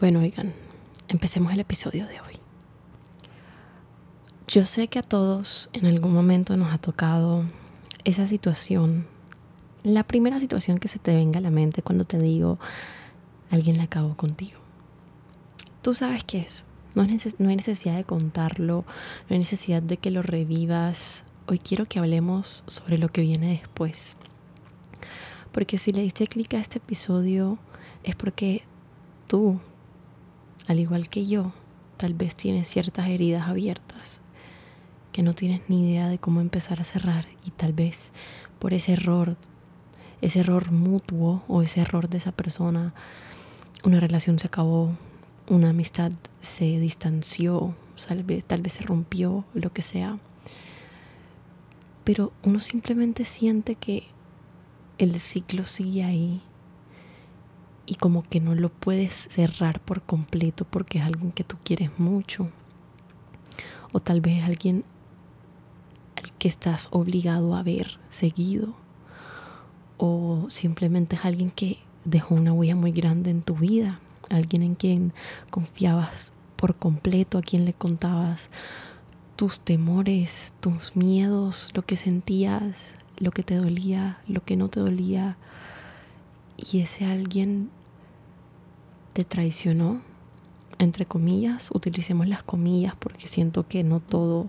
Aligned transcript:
Bueno, 0.00 0.20
oigan, 0.20 0.54
empecemos 1.08 1.52
el 1.52 1.60
episodio 1.60 2.06
de 2.06 2.22
hoy. 2.22 2.32
Yo 4.48 4.64
sé 4.64 4.88
que 4.88 4.98
a 4.98 5.02
todos 5.02 5.68
en 5.74 5.84
algún 5.84 6.14
momento 6.14 6.56
nos 6.56 6.72
ha 6.72 6.78
tocado 6.78 7.44
esa 8.04 8.26
situación, 8.26 9.06
la 9.82 10.02
primera 10.04 10.40
situación 10.40 10.78
que 10.78 10.88
se 10.88 10.98
te 10.98 11.14
venga 11.14 11.38
a 11.38 11.42
la 11.42 11.50
mente 11.50 11.82
cuando 11.82 12.04
te 12.04 12.18
digo 12.18 12.58
alguien 13.50 13.76
la 13.76 13.82
acabó 13.82 14.16
contigo. 14.16 14.58
Tú 15.82 15.92
sabes 15.92 16.24
qué 16.24 16.38
es. 16.38 16.64
No, 16.94 17.04
no 17.04 17.48
hay 17.50 17.56
necesidad 17.56 17.96
de 17.96 18.04
contarlo, 18.04 18.86
no 19.28 19.34
hay 19.34 19.38
necesidad 19.38 19.82
de 19.82 19.98
que 19.98 20.10
lo 20.10 20.22
revivas. 20.22 21.24
Hoy 21.46 21.58
quiero 21.58 21.84
que 21.84 21.98
hablemos 21.98 22.64
sobre 22.68 22.96
lo 22.96 23.10
que 23.10 23.20
viene 23.20 23.50
después. 23.50 24.16
Porque 25.52 25.78
si 25.78 25.92
le 25.92 26.02
diste 26.02 26.26
clic 26.26 26.54
a 26.54 26.60
este 26.60 26.78
episodio 26.78 27.58
es 28.02 28.16
porque 28.16 28.62
tú 29.26 29.60
al 30.70 30.78
igual 30.78 31.08
que 31.08 31.26
yo, 31.26 31.52
tal 31.96 32.14
vez 32.14 32.36
tienes 32.36 32.68
ciertas 32.68 33.08
heridas 33.08 33.48
abiertas 33.48 34.20
que 35.10 35.24
no 35.24 35.34
tienes 35.34 35.62
ni 35.66 35.90
idea 35.90 36.08
de 36.08 36.18
cómo 36.18 36.40
empezar 36.40 36.80
a 36.80 36.84
cerrar 36.84 37.26
y 37.44 37.50
tal 37.50 37.72
vez 37.72 38.12
por 38.60 38.72
ese 38.72 38.92
error, 38.92 39.36
ese 40.20 40.38
error 40.40 40.70
mutuo 40.70 41.42
o 41.48 41.62
ese 41.62 41.80
error 41.80 42.08
de 42.08 42.18
esa 42.18 42.30
persona, 42.30 42.94
una 43.82 43.98
relación 43.98 44.38
se 44.38 44.46
acabó, 44.46 44.92
una 45.48 45.70
amistad 45.70 46.12
se 46.40 46.78
distanció, 46.78 47.74
tal 48.06 48.22
vez, 48.22 48.44
tal 48.44 48.62
vez 48.62 48.74
se 48.74 48.82
rompió, 48.82 49.44
lo 49.54 49.72
que 49.72 49.82
sea. 49.82 50.18
Pero 52.04 52.32
uno 52.44 52.60
simplemente 52.60 53.24
siente 53.24 53.74
que 53.74 54.04
el 55.04 55.18
ciclo 55.20 55.66
sigue 55.66 56.04
ahí 56.04 56.42
y 57.86 57.94
como 57.96 58.22
que 58.22 58.38
no 58.38 58.54
lo 58.54 58.68
puedes 58.68 59.14
cerrar 59.14 59.80
por 59.80 60.02
completo 60.02 60.64
porque 60.64 60.98
es 60.98 61.04
alguien 61.04 61.32
que 61.32 61.42
tú 61.42 61.56
quieres 61.64 61.98
mucho. 61.98 62.50
O 63.92 64.00
tal 64.00 64.20
vez 64.20 64.38
es 64.38 64.44
alguien 64.44 64.84
al 66.16 66.32
que 66.34 66.46
estás 66.46 66.88
obligado 66.92 67.56
a 67.56 67.62
ver 67.62 67.98
seguido. 68.10 68.74
O 69.96 70.46
simplemente 70.50 71.16
es 71.16 71.24
alguien 71.24 71.50
que 71.50 71.78
dejó 72.04 72.36
una 72.36 72.52
huella 72.52 72.76
muy 72.76 72.92
grande 72.92 73.30
en 73.30 73.42
tu 73.42 73.56
vida. 73.56 73.98
Alguien 74.28 74.62
en 74.62 74.76
quien 74.76 75.12
confiabas 75.50 76.34
por 76.54 76.76
completo, 76.76 77.38
a 77.38 77.42
quien 77.42 77.64
le 77.64 77.72
contabas 77.72 78.50
tus 79.34 79.58
temores, 79.58 80.52
tus 80.60 80.94
miedos, 80.94 81.70
lo 81.74 81.82
que 81.82 81.96
sentías, 81.96 82.99
lo 83.20 83.30
que 83.30 83.42
te 83.44 83.56
dolía, 83.56 84.18
lo 84.26 84.42
que 84.42 84.56
no 84.56 84.68
te 84.68 84.80
dolía. 84.80 85.36
Y 86.56 86.80
ese 86.80 87.04
alguien 87.04 87.70
te 89.12 89.24
traicionó, 89.24 90.00
entre 90.78 91.06
comillas, 91.06 91.70
utilicemos 91.72 92.26
las 92.26 92.42
comillas 92.42 92.94
porque 92.98 93.28
siento 93.28 93.68
que 93.68 93.84
no 93.84 94.00
todo, 94.00 94.48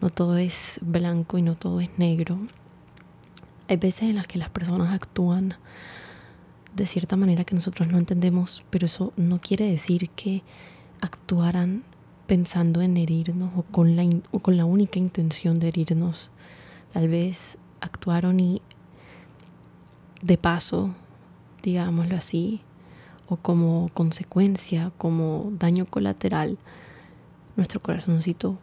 no 0.00 0.10
todo 0.10 0.36
es 0.38 0.80
blanco 0.82 1.38
y 1.38 1.42
no 1.42 1.54
todo 1.54 1.80
es 1.80 1.96
negro. 1.98 2.38
Hay 3.68 3.76
veces 3.76 4.04
en 4.04 4.16
las 4.16 4.26
que 4.26 4.38
las 4.38 4.50
personas 4.50 4.92
actúan 4.92 5.54
de 6.74 6.86
cierta 6.86 7.16
manera 7.16 7.44
que 7.44 7.54
nosotros 7.54 7.88
no 7.88 7.98
entendemos, 7.98 8.62
pero 8.70 8.86
eso 8.86 9.12
no 9.16 9.40
quiere 9.40 9.70
decir 9.70 10.08
que 10.10 10.42
actuaran 11.00 11.84
pensando 12.26 12.80
en 12.80 12.96
herirnos 12.96 13.50
o 13.56 13.62
con 13.62 13.96
la, 13.96 14.04
o 14.30 14.38
con 14.38 14.56
la 14.56 14.64
única 14.64 14.98
intención 14.98 15.58
de 15.58 15.68
herirnos. 15.68 16.30
Tal 16.92 17.08
vez 17.08 17.58
actuaron 17.82 18.40
y 18.40 18.62
de 20.22 20.38
paso, 20.38 20.94
digámoslo 21.62 22.16
así, 22.16 22.62
o 23.28 23.36
como 23.36 23.90
consecuencia, 23.92 24.92
como 24.96 25.52
daño 25.58 25.84
colateral, 25.86 26.58
nuestro 27.56 27.80
corazoncito 27.80 28.58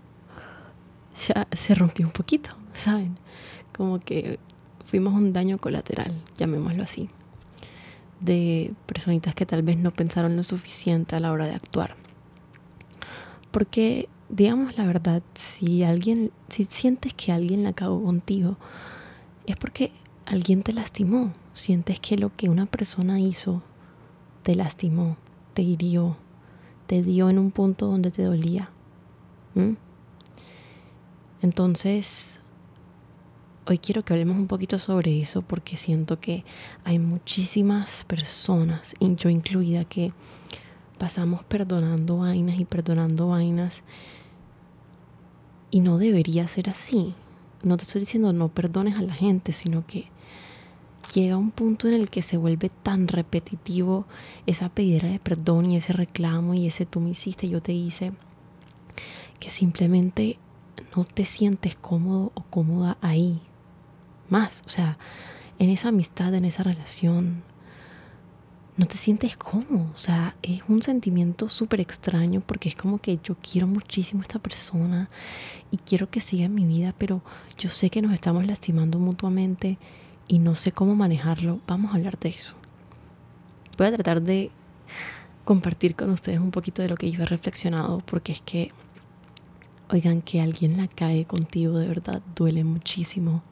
ya 1.28 1.48
se 1.52 1.76
rompió 1.76 2.06
un 2.06 2.12
poquito, 2.12 2.52
¿saben? 2.74 3.16
Como 3.76 4.00
que 4.00 4.40
fuimos 4.86 5.14
un 5.14 5.34
daño 5.34 5.58
colateral, 5.58 6.14
llamémoslo 6.38 6.84
así, 6.84 7.10
de 8.20 8.74
personitas 8.86 9.36
que 9.36 9.46
tal 9.46 9.62
vez 9.62 9.78
no 9.78 9.92
pensaron 9.92 10.36
lo 10.36 10.44
suficiente 10.44 11.16
a 11.16 11.20
la 11.20 11.32
hora 11.32 11.46
de 11.46 11.56
actuar. 11.56 11.96
Porque, 13.52 14.10
digamos 14.30 14.78
la 14.78 14.86
verdad, 14.86 15.22
si 15.34 15.84
alguien, 15.84 16.32
si 16.50 16.64
sientes 16.66 17.14
que 17.14 17.32
alguien 17.32 17.64
la 17.64 17.70
acabó 17.70 18.04
contigo, 18.04 18.58
es 19.52 19.58
porque 19.58 19.92
alguien 20.26 20.64
te 20.64 20.74
lastimó. 20.74 21.34
Sientes 21.54 22.00
que 22.00 22.18
lo 22.18 22.36
que 22.36 22.50
una 22.50 22.66
persona 22.66 23.20
hizo 23.20 23.62
te 24.44 24.56
lastimó, 24.56 25.18
te 25.54 25.62
hirió, 25.62 26.18
te 26.88 27.04
dio 27.04 27.30
en 27.30 27.40
un 27.40 27.52
punto 27.52 27.88
donde 27.88 28.12
te 28.12 28.24
dolía. 28.24 28.70
Entonces, 31.42 32.40
hoy 33.66 33.78
quiero 33.78 34.04
que 34.04 34.14
hablemos 34.14 34.38
un 34.38 34.48
poquito 34.48 34.80
sobre 34.80 35.22
eso 35.22 35.42
porque 35.42 35.76
siento 35.78 36.20
que 36.20 36.46
hay 36.84 36.98
muchísimas 36.98 38.06
personas, 38.06 38.96
y 39.00 39.16
yo 39.16 39.30
incluida, 39.30 39.84
que 39.86 40.14
pasamos 40.98 41.44
perdonando 41.44 42.20
vainas 42.20 42.60
y 42.60 42.66
perdonando 42.66 43.30
vainas 43.30 43.84
y 45.72 45.82
no 45.82 45.98
debería 45.98 46.48
ser 46.48 46.70
así. 46.70 47.14
No 47.64 47.78
te 47.78 47.84
estoy 47.84 48.02
diciendo 48.02 48.34
no 48.34 48.50
perdones 48.50 48.98
a 48.98 49.02
la 49.02 49.14
gente, 49.14 49.54
sino 49.54 49.86
que 49.86 50.08
llega 51.14 51.38
un 51.38 51.52
punto 51.52 51.88
en 51.88 51.94
el 51.94 52.10
que 52.10 52.22
se 52.22 52.38
vuelve 52.38 52.70
tan 52.70 53.08
repetitivo 53.08 54.06
esa 54.46 54.70
pedida 54.70 55.08
de 55.08 55.20
perdón 55.20 55.72
y 55.72 55.78
ese 55.78 55.94
reclamo 55.94 56.54
y 56.54 56.68
ese 56.68 56.86
tú 56.86 57.00
me 57.00 57.10
hiciste, 57.10 57.50
yo 57.50 57.62
te 57.62 57.74
hice, 57.74 58.14
que 59.40 59.50
simplemente 59.50 60.38
no 60.96 61.04
te 61.04 61.26
sientes 61.26 61.76
cómodo 61.76 62.32
o 62.36 62.44
cómoda 62.44 62.98
ahí. 63.02 63.42
Más, 64.30 64.64
o 64.66 64.70
sea, 64.70 64.98
en 65.58 65.70
esa 65.70 65.90
amistad, 65.90 66.34
en 66.34 66.46
esa 66.46 66.64
relación, 66.64 67.44
no 68.80 68.88
te 68.88 68.96
sientes 68.96 69.36
cómodo. 69.36 69.92
O 69.94 69.98
sea, 69.98 70.38
es 70.42 70.62
un 70.70 70.82
sentimiento 70.82 71.50
súper 71.50 71.82
extraño 71.82 72.40
porque 72.40 72.70
es 72.70 72.78
como 72.78 73.00
que 73.00 73.20
yo 73.22 73.36
quiero 73.36 73.68
muchísimo 73.68 74.22
a 74.22 74.24
esta 74.24 74.40
persona 74.40 75.10
y 75.70 75.78
quiero 75.78 76.10
que 76.10 76.22
siga 76.22 76.46
en 76.46 76.56
mi 76.56 76.66
vida, 76.66 76.96
pero 76.98 77.22
yo 77.58 77.70
sé 77.70 77.90
que 77.90 78.02
nos 78.02 78.14
estamos 78.14 78.48
lastimando 78.48 78.98
mutuamente 78.98 79.78
y 80.30 80.40
no 80.40 80.56
sé 80.56 80.72
cómo 80.72 80.96
manejarlo, 80.96 81.60
vamos 81.68 81.92
a 81.92 81.96
hablar 81.96 82.18
de 82.20 82.30
eso. 82.30 82.54
Voy 83.78 83.88
a 83.88 83.92
tratar 83.92 84.22
de 84.22 84.50
compartir 85.44 85.94
con 85.98 86.12
ustedes 86.12 86.40
un 86.40 86.52
poquito 86.52 86.82
de 86.82 86.88
lo 86.88 86.96
que 86.96 87.12
yo 87.12 87.24
he 87.24 87.26
reflexionado, 87.26 88.02
porque 88.06 88.32
es 88.32 88.40
que, 88.40 88.72
oigan, 89.90 90.22
que 90.22 90.40
alguien 90.40 90.78
la 90.78 90.88
cae 90.88 91.26
contigo 91.26 91.80
de 91.80 91.88
verdad 91.88 92.22
duele 92.34 92.64
muchísimo. 92.64 93.44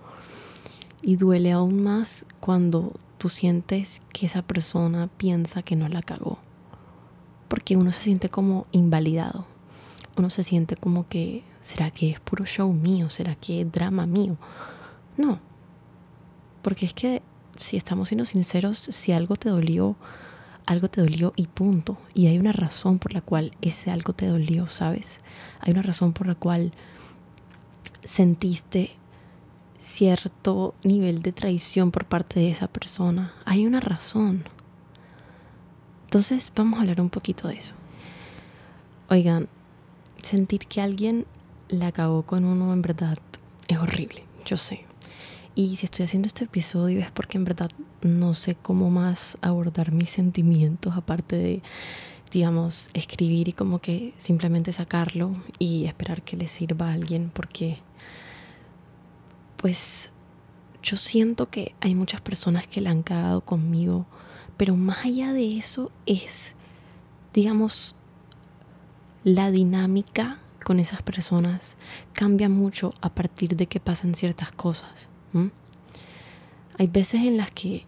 Y 1.01 1.17
duele 1.17 1.51
aún 1.51 1.83
más 1.83 2.25
cuando 2.39 2.93
tú 3.17 3.29
sientes 3.29 4.01
que 4.13 4.25
esa 4.25 4.41
persona 4.41 5.09
piensa 5.17 5.63
que 5.63 5.75
no 5.75 5.87
la 5.89 6.01
cagó. 6.01 6.39
Porque 7.47 7.77
uno 7.77 7.91
se 7.91 8.01
siente 8.01 8.29
como 8.29 8.67
invalidado. 8.71 9.45
Uno 10.17 10.29
se 10.29 10.43
siente 10.43 10.75
como 10.75 11.07
que, 11.07 11.43
¿será 11.63 11.91
que 11.91 12.09
es 12.11 12.19
puro 12.19 12.45
show 12.45 12.71
mío? 12.73 13.09
¿Será 13.09 13.35
que 13.35 13.61
es 13.61 13.71
drama 13.71 14.05
mío? 14.05 14.37
No, 15.15 15.39
porque 16.61 16.85
es 16.85 16.93
que 16.93 17.21
si 17.57 17.77
estamos 17.77 18.09
siendo 18.09 18.25
sinceros, 18.25 18.77
si 18.77 19.11
algo 19.11 19.35
te 19.35 19.49
dolió, 19.49 19.95
algo 20.65 20.89
te 20.89 21.01
dolió 21.01 21.33
y 21.35 21.47
punto. 21.47 21.97
Y 22.13 22.27
hay 22.27 22.37
una 22.37 22.51
razón 22.51 22.99
por 22.99 23.13
la 23.13 23.21
cual 23.21 23.53
ese 23.61 23.89
algo 23.89 24.13
te 24.13 24.27
dolió, 24.27 24.67
¿sabes? 24.67 25.21
Hay 25.59 25.71
una 25.71 25.81
razón 25.81 26.13
por 26.13 26.27
la 26.27 26.35
cual 26.35 26.73
sentiste 28.03 28.91
cierto 29.87 30.75
nivel 30.83 31.21
de 31.21 31.31
traición 31.31 31.91
por 31.91 32.05
parte 32.05 32.41
de 32.41 32.49
esa 32.49 32.67
persona. 32.67 33.33
Hay 33.45 33.65
una 33.65 33.79
razón. 33.79 34.43
Entonces 36.05 36.51
vamos 36.55 36.77
a 36.77 36.81
hablar 36.81 36.99
un 36.99 37.09
poquito 37.09 37.47
de 37.47 37.55
eso. 37.55 37.73
Oigan, 39.09 39.47
sentir 40.21 40.67
que 40.67 40.81
alguien 40.81 41.25
la 41.69 41.87
acabó 41.87 42.23
con 42.23 42.43
uno 42.43 42.73
en 42.73 42.81
verdad 42.81 43.17
es 43.67 43.77
horrible, 43.77 44.25
yo 44.45 44.57
sé. 44.57 44.85
Y 45.55 45.77
si 45.77 45.85
estoy 45.85 46.03
haciendo 46.05 46.27
este 46.27 46.43
episodio 46.43 46.99
es 46.99 47.09
porque 47.11 47.37
en 47.37 47.45
verdad 47.45 47.71
no 48.01 48.33
sé 48.33 48.55
cómo 48.55 48.89
más 48.89 49.37
abordar 49.41 49.91
mis 49.91 50.09
sentimientos 50.09 50.95
aparte 50.95 51.35
de, 51.37 51.61
digamos, 52.31 52.89
escribir 52.93 53.47
y 53.47 53.53
como 53.53 53.79
que 53.79 54.13
simplemente 54.17 54.71
sacarlo 54.71 55.35
y 55.59 55.85
esperar 55.85 56.21
que 56.21 56.37
le 56.37 56.47
sirva 56.47 56.89
a 56.89 56.93
alguien 56.93 57.31
porque, 57.33 57.79
pues, 59.57 60.11
yo 60.81 60.95
siento 60.97 61.49
que 61.49 61.75
hay 61.81 61.95
muchas 61.95 62.21
personas 62.21 62.67
que 62.67 62.81
la 62.81 62.91
han 62.91 63.03
cagado 63.03 63.41
conmigo, 63.41 64.05
pero 64.55 64.75
más 64.75 65.05
allá 65.05 65.33
de 65.33 65.57
eso 65.57 65.91
es, 66.05 66.55
digamos, 67.33 67.95
la 69.23 69.51
dinámica 69.51 70.39
con 70.63 70.79
esas 70.79 71.01
personas 71.01 71.77
cambia 72.13 72.49
mucho 72.49 72.93
a 73.01 73.09
partir 73.09 73.55
de 73.55 73.67
que 73.67 73.79
pasan 73.79 74.15
ciertas 74.15 74.51
cosas. 74.51 75.09
Hay 76.77 76.87
veces 76.87 77.21
en 77.21 77.37
las 77.37 77.51
que 77.51 77.85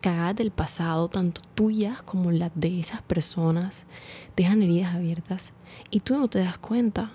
cagadas 0.00 0.36
del 0.36 0.50
pasado, 0.50 1.08
tanto 1.08 1.40
tuyas 1.54 2.02
como 2.02 2.30
las 2.30 2.52
de 2.54 2.80
esas 2.80 3.02
personas, 3.02 3.84
dejan 4.36 4.62
heridas 4.62 4.94
abiertas 4.94 5.52
y 5.90 6.00
tú 6.00 6.16
no 6.16 6.28
te 6.28 6.38
das 6.38 6.58
cuenta. 6.58 7.10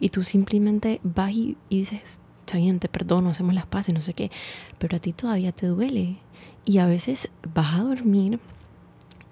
Y 0.00 0.10
tú 0.10 0.22
simplemente 0.22 1.00
vas 1.02 1.32
y, 1.32 1.56
dices, 1.70 2.20
está 2.48 2.56
bien, 2.56 2.80
te 2.80 2.88
perdono, 2.88 3.28
hacemos 3.28 3.54
las 3.54 3.66
paces, 3.66 3.94
no 3.94 4.00
sé 4.00 4.14
qué, 4.14 4.30
pero 4.78 4.96
a 4.96 5.00
ti 5.00 5.12
todavía 5.12 5.52
te 5.52 5.66
duele. 5.66 6.16
Y 6.64 6.78
a 6.78 6.86
veces 6.86 7.28
vas 7.54 7.74
a 7.74 7.82
dormir 7.82 8.40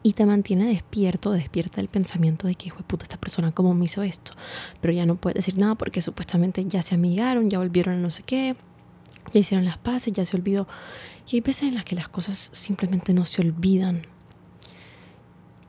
y 0.02 0.12
te 0.12 0.26
mantiene 0.26 0.66
despierto, 0.66 1.32
despierta 1.32 1.80
el 1.80 1.88
pensamiento 1.88 2.46
de 2.46 2.54
que, 2.54 2.66
hijo 2.66 2.76
de 2.76 2.84
puta, 2.84 3.04
esta 3.04 3.16
persona 3.16 3.52
cómo 3.52 3.72
me 3.72 3.86
hizo 3.86 4.02
esto. 4.02 4.32
Pero 4.82 4.92
ya 4.92 5.06
no 5.06 5.16
puedes 5.16 5.36
decir 5.36 5.56
nada 5.56 5.76
porque 5.76 6.02
supuestamente 6.02 6.62
ya 6.66 6.82
se 6.82 6.94
amigaron, 6.94 7.48
ya 7.48 7.58
volvieron 7.58 7.94
a 7.94 7.98
no 7.98 8.10
sé 8.10 8.22
qué, 8.22 8.54
ya 9.32 9.40
hicieron 9.40 9.64
las 9.64 9.78
paces, 9.78 10.12
ya 10.12 10.26
se 10.26 10.36
olvidó. 10.36 10.68
Y 11.26 11.36
hay 11.36 11.40
veces 11.40 11.64
en 11.64 11.74
las 11.74 11.86
que 11.86 11.96
las 11.96 12.08
cosas 12.08 12.50
simplemente 12.52 13.14
no 13.14 13.24
se 13.24 13.40
olvidan. 13.40 14.02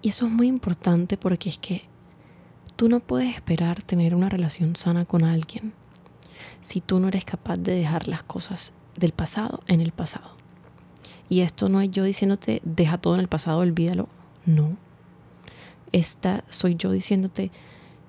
Y 0.02 0.10
eso 0.10 0.26
es 0.26 0.32
muy 0.34 0.48
importante 0.48 1.16
porque 1.16 1.48
es 1.48 1.58
que 1.58 1.84
tú 2.76 2.90
no 2.90 3.00
puedes 3.00 3.34
esperar 3.34 3.84
tener 3.84 4.16
una 4.16 4.28
relación 4.28 4.76
sana 4.76 5.06
con 5.06 5.24
alguien 5.24 5.72
si 6.62 6.82
tú 6.82 7.00
no 7.00 7.08
eres 7.08 7.26
capaz 7.26 7.58
de 7.58 7.76
dejar 7.76 8.08
las 8.08 8.24
cosas 8.24 8.74
del 8.96 9.12
pasado 9.12 9.62
en 9.68 9.82
el 9.82 9.92
pasado. 9.92 10.32
Y 11.30 11.42
esto 11.42 11.70
no 11.70 11.82
es 11.82 11.92
yo 11.92 12.04
diciéndote, 12.04 12.62
deja 12.64 12.98
todo 12.98 13.16
en 13.16 13.22
el 13.22 13.28
pasado, 13.28 13.60
olvídalo. 13.60 14.08
No. 14.46 14.78
Esta 15.92 16.44
soy 16.50 16.76
yo 16.76 16.92
diciéndote, 16.92 17.52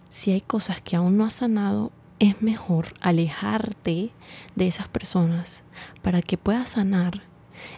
si 0.08 0.32
hay 0.32 0.40
cosas 0.40 0.80
que 0.80 0.96
aún 0.96 1.16
no 1.16 1.24
has 1.24 1.34
sanado, 1.34 1.92
es 2.18 2.42
mejor 2.42 2.94
alejarte 3.00 4.10
de 4.56 4.66
esas 4.66 4.88
personas 4.88 5.62
para 6.02 6.22
que 6.22 6.36
puedas 6.36 6.70
sanar 6.70 7.22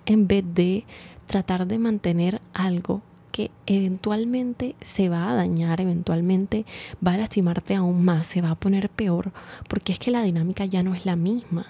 en 0.07 0.27
vez 0.27 0.45
de 0.47 0.85
tratar 1.27 1.67
de 1.67 1.79
mantener 1.79 2.41
algo 2.55 3.03
que 3.31 3.51
eventualmente 3.67 4.75
se 4.81 5.09
va 5.09 5.31
a 5.31 5.35
dañar, 5.35 5.81
eventualmente 5.81 6.67
va 7.07 7.15
a 7.15 7.19
lastimarte 7.19 7.75
aún 7.75 8.05
más, 8.05 8.27
se 8.27 8.43
va 8.43 8.51
a 8.51 8.55
poner 8.55 8.91
peor, 8.91 9.33
porque 9.69 9.93
es 9.93 9.99
que 9.99 10.11
la 10.11 10.23
dinámica 10.23 10.65
ya 10.65 10.83
no 10.83 10.95
es 10.95 11.07
la 11.07 11.17
misma. 11.17 11.67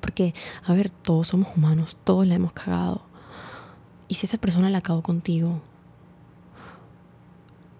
Porque, 0.00 0.34
a 0.64 0.72
ver, 0.72 0.90
todos 0.90 1.28
somos 1.28 1.56
humanos, 1.56 1.96
todos 2.04 2.26
la 2.26 2.34
hemos 2.34 2.52
cagado. 2.52 3.02
Y 4.08 4.14
si 4.14 4.26
esa 4.26 4.38
persona 4.38 4.70
la 4.70 4.78
acabó 4.78 5.02
contigo 5.02 5.60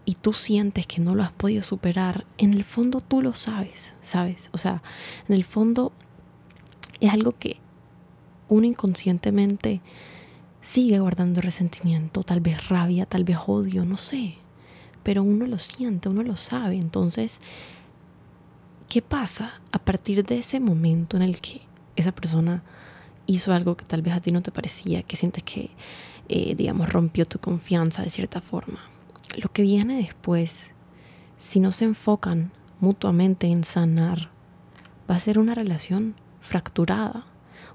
y 0.05 0.15
tú 0.15 0.33
sientes 0.33 0.87
que 0.87 1.01
no 1.01 1.15
lo 1.15 1.23
has 1.23 1.33
podido 1.33 1.63
superar, 1.63 2.25
en 2.39 2.55
el 2.55 2.65
fondo 2.65 3.01
tú 3.01 3.23
lo 3.23 3.35
sabes, 3.35 3.95
¿sabes? 4.01 4.49
O 4.53 4.59
sea, 4.59 4.83
en 5.29 5.35
el 5.35 5.45
fondo 5.45 5.93
es 7.01 7.13
algo 7.13 7.33
que 7.33 7.59
uno 8.49 8.67
inconscientemente 8.67 9.81
sigue 10.61 10.99
guardando 10.99 11.41
resentimiento, 11.41 12.23
tal 12.23 12.41
vez 12.41 12.69
rabia, 12.69 13.07
tal 13.07 13.25
vez 13.25 13.39
odio, 13.47 13.85
no 13.85 13.97
sé. 13.97 14.37
Pero 15.03 15.23
uno 15.23 15.47
lo 15.47 15.59
siente, 15.59 16.09
uno 16.09 16.23
lo 16.23 16.37
sabe. 16.37 16.77
Entonces, 16.77 17.41
¿qué 18.89 19.03
pasa 19.03 19.61
a 19.73 19.79
partir 19.79 20.25
de 20.25 20.39
ese 20.39 20.61
momento 20.61 21.17
en 21.17 21.23
el 21.23 21.41
que 21.41 21.63
esa 21.97 22.13
persona 22.13 22.63
hizo 23.27 23.53
algo 23.53 23.77
que 23.77 23.85
tal 23.85 24.03
vez 24.03 24.15
a 24.15 24.21
ti 24.21 24.33
no 24.33 24.43
te 24.43 24.51
parecía, 24.51 25.03
que 25.03 25.17
sientes 25.17 25.43
que 25.45 25.71
eh, 26.33 26.55
digamos, 26.55 26.89
rompió 26.89 27.25
tu 27.25 27.41
confianza 27.41 28.05
de 28.05 28.11
cierta 28.11 28.41
forma. 28.41 28.79
Lo 29.37 29.51
que 29.51 29.63
viene 29.63 29.97
después, 29.97 30.71
si 31.39 31.59
no 31.59 31.73
se 31.73 31.87
enfocan 31.87 32.53
mutuamente 32.79 33.49
en 33.49 33.65
sanar, 33.65 34.31
va 35.11 35.17
a 35.17 35.19
ser 35.19 35.41
una 35.41 35.57
relación 35.57 36.15
fracturada, 36.41 37.27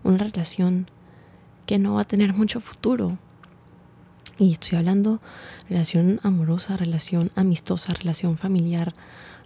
una 0.05 0.19
relación 0.19 0.89
que 1.65 1.79
no 1.79 1.95
va 1.95 2.01
a 2.01 2.07
tener 2.07 2.33
mucho 2.33 2.59
futuro. 2.59 3.17
Y 4.37 4.51
estoy 4.51 4.77
hablando 4.77 5.21
relación 5.69 6.19
amorosa, 6.23 6.77
relación 6.77 7.31
amistosa, 7.35 7.93
relación 7.93 8.37
familiar, 8.37 8.93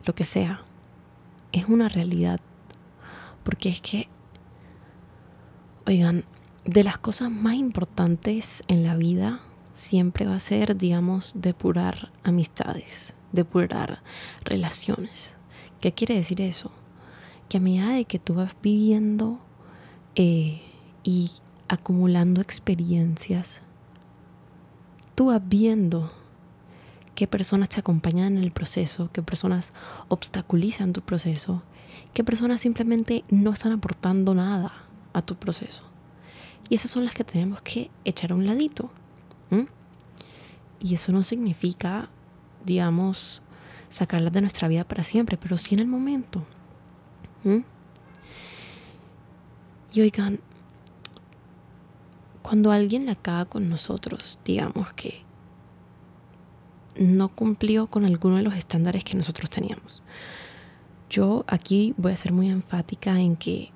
lo 0.06 0.16
que 0.16 0.24
sea. 0.24 0.64
Es 1.52 1.68
una 1.68 1.90
realidad. 1.90 2.40
Porque 3.44 3.70
es 3.70 3.82
que, 3.82 4.10
oigan, 5.86 6.26
de 6.66 6.84
las 6.84 6.98
cosas 6.98 7.32
más 7.32 7.56
importantes 7.56 8.64
en 8.68 8.84
la 8.84 8.96
vida 8.96 9.42
siempre 9.74 10.26
va 10.26 10.36
a 10.36 10.40
ser, 10.40 10.76
digamos, 10.76 11.34
depurar 11.36 12.12
amistades, 12.24 13.14
depurar 13.32 14.02
relaciones. 14.44 15.36
¿Qué 15.82 15.94
quiere 15.94 16.16
decir 16.16 16.42
eso? 16.42 16.72
Que 17.48 17.58
a 17.58 17.62
medida 17.62 17.90
de 17.90 18.06
que 18.06 18.20
tú 18.20 18.34
vas 18.36 18.56
viviendo 18.62 19.40
eh, 20.16 20.62
y 21.04 21.32
acumulando 21.70 22.42
experiencias, 22.42 23.62
tú 25.16 25.28
vas 25.28 25.42
qué 27.16 27.28
personas 27.28 27.70
te 27.70 27.80
acompañan 27.80 28.38
en 28.38 28.44
el 28.44 28.52
proceso, 28.52 29.10
qué 29.14 29.22
personas 29.22 29.74
obstaculizan 30.08 30.94
tu 30.94 31.02
proceso, 31.02 31.64
qué 32.14 32.24
personas 32.24 32.62
simplemente 32.62 33.24
no 33.30 33.52
están 33.52 33.72
aportando 33.72 34.34
nada 34.34 34.74
a 35.14 35.22
tu 35.22 35.36
proceso. 35.36 35.84
Y 36.70 36.76
esas 36.76 36.92
son 36.92 37.06
las 37.06 37.16
que 37.16 37.24
tenemos 37.24 37.62
que 37.62 37.90
echar 38.06 38.32
a 38.32 38.36
un 38.36 38.46
ladito. 38.46 38.92
Y 40.80 40.94
eso 40.94 41.12
no 41.12 41.24
significa, 41.24 42.08
digamos, 42.66 43.42
sacarlas 43.90 44.32
de 44.32 44.40
nuestra 44.40 44.70
vida 44.70 44.86
para 44.86 45.04
siempre, 45.04 45.36
pero 45.36 45.58
sí 45.58 45.76
en 45.76 45.82
el 45.82 45.88
momento. 45.88 46.46
Y 49.92 50.02
oigan, 50.02 50.40
cuando 52.50 52.72
alguien 52.72 53.06
la 53.06 53.14
caga 53.14 53.46
con 53.46 53.70
nosotros, 53.70 54.40
digamos 54.44 54.92
que 54.94 55.22
no 56.98 57.30
cumplió 57.30 57.86
con 57.86 58.06
alguno 58.06 58.38
de 58.38 58.42
los 58.42 58.56
estándares 58.56 59.04
que 59.04 59.16
nosotros 59.16 59.52
teníamos. 59.52 60.02
Yo 61.12 61.46
aquí 61.46 61.94
voy 61.96 62.12
a 62.12 62.18
ser 62.18 62.32
muy 62.32 62.50
enfática 62.50 63.20
en 63.20 63.36
que 63.36 63.70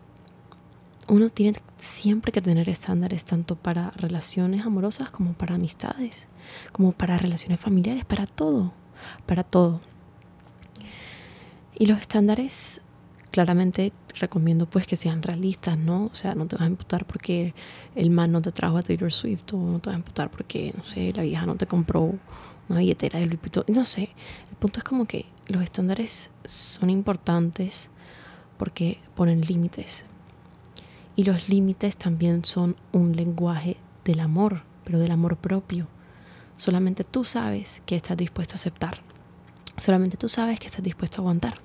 uno 1.08 1.30
tiene 1.30 1.60
siempre 1.78 2.32
que 2.32 2.42
tener 2.42 2.68
estándares 2.68 3.26
tanto 3.26 3.56
para 3.56 3.92
relaciones 3.92 4.66
amorosas 4.66 5.12
como 5.12 5.34
para 5.34 5.54
amistades, 5.54 6.28
como 6.72 6.94
para 6.94 7.20
relaciones 7.20 7.60
familiares, 7.60 8.06
para 8.06 8.26
todo, 8.26 8.74
para 9.28 9.44
todo. 9.44 9.82
Y 11.78 11.86
los 11.86 12.00
estándares 12.00 12.82
claramente 13.34 13.92
recomiendo 14.20 14.68
pues 14.68 14.86
que 14.86 14.96
sean 14.96 15.24
realistas, 15.24 15.76
¿no? 15.76 16.06
O 16.06 16.16
sea, 16.16 16.36
no 16.36 16.46
te 16.46 16.56
vas 16.56 16.66
a 16.66 16.68
imputar 16.68 17.06
porque 17.06 17.56
el 17.96 18.12
man 18.12 18.32
no 18.32 18.44
te 18.44 18.52
trajo 18.52 18.78
a 18.78 18.84
Taylor 18.84 19.12
Swift 19.12 19.54
o 19.54 19.58
no 19.58 19.80
te 19.80 19.90
vas 19.90 19.96
a 19.96 19.98
imputar 19.98 20.30
porque, 20.30 20.72
no 20.78 20.86
sé, 20.86 21.12
la 21.14 21.24
vieja 21.24 21.48
no 21.48 21.56
te 21.56 21.66
compró 21.66 22.14
una 22.70 22.80
billetera 22.80 23.20
de 23.20 23.26
Louis 23.26 23.42
Vuitton. 23.42 23.66
No 23.70 23.86
sé, 23.86 24.04
el 24.52 24.56
punto 24.60 24.82
es 24.82 24.84
como 24.84 25.06
que 25.06 25.26
los 25.48 25.64
estándares 25.64 26.30
son 26.46 26.92
importantes 26.92 27.90
porque 28.60 29.00
ponen 29.16 29.42
límites, 29.42 30.06
y 31.16 31.24
los 31.24 31.50
límites 31.50 31.98
también 31.98 32.46
son 32.46 32.76
un 32.92 33.16
lenguaje 33.16 33.78
del 34.06 34.20
amor, 34.20 34.62
pero 34.84 35.00
del 35.00 35.12
amor 35.12 35.38
propio. 35.38 35.88
Solamente 36.58 37.04
tú 37.04 37.24
sabes 37.24 37.82
que 37.88 37.96
estás 37.96 38.16
dispuesto 38.16 38.54
a 38.54 38.56
aceptar. 38.56 39.02
Solamente 39.78 40.18
tú 40.18 40.30
sabes 40.30 40.60
que 40.60 40.68
estás 40.68 40.84
dispuesto 40.84 41.18
a 41.18 41.22
aguantar. 41.22 41.63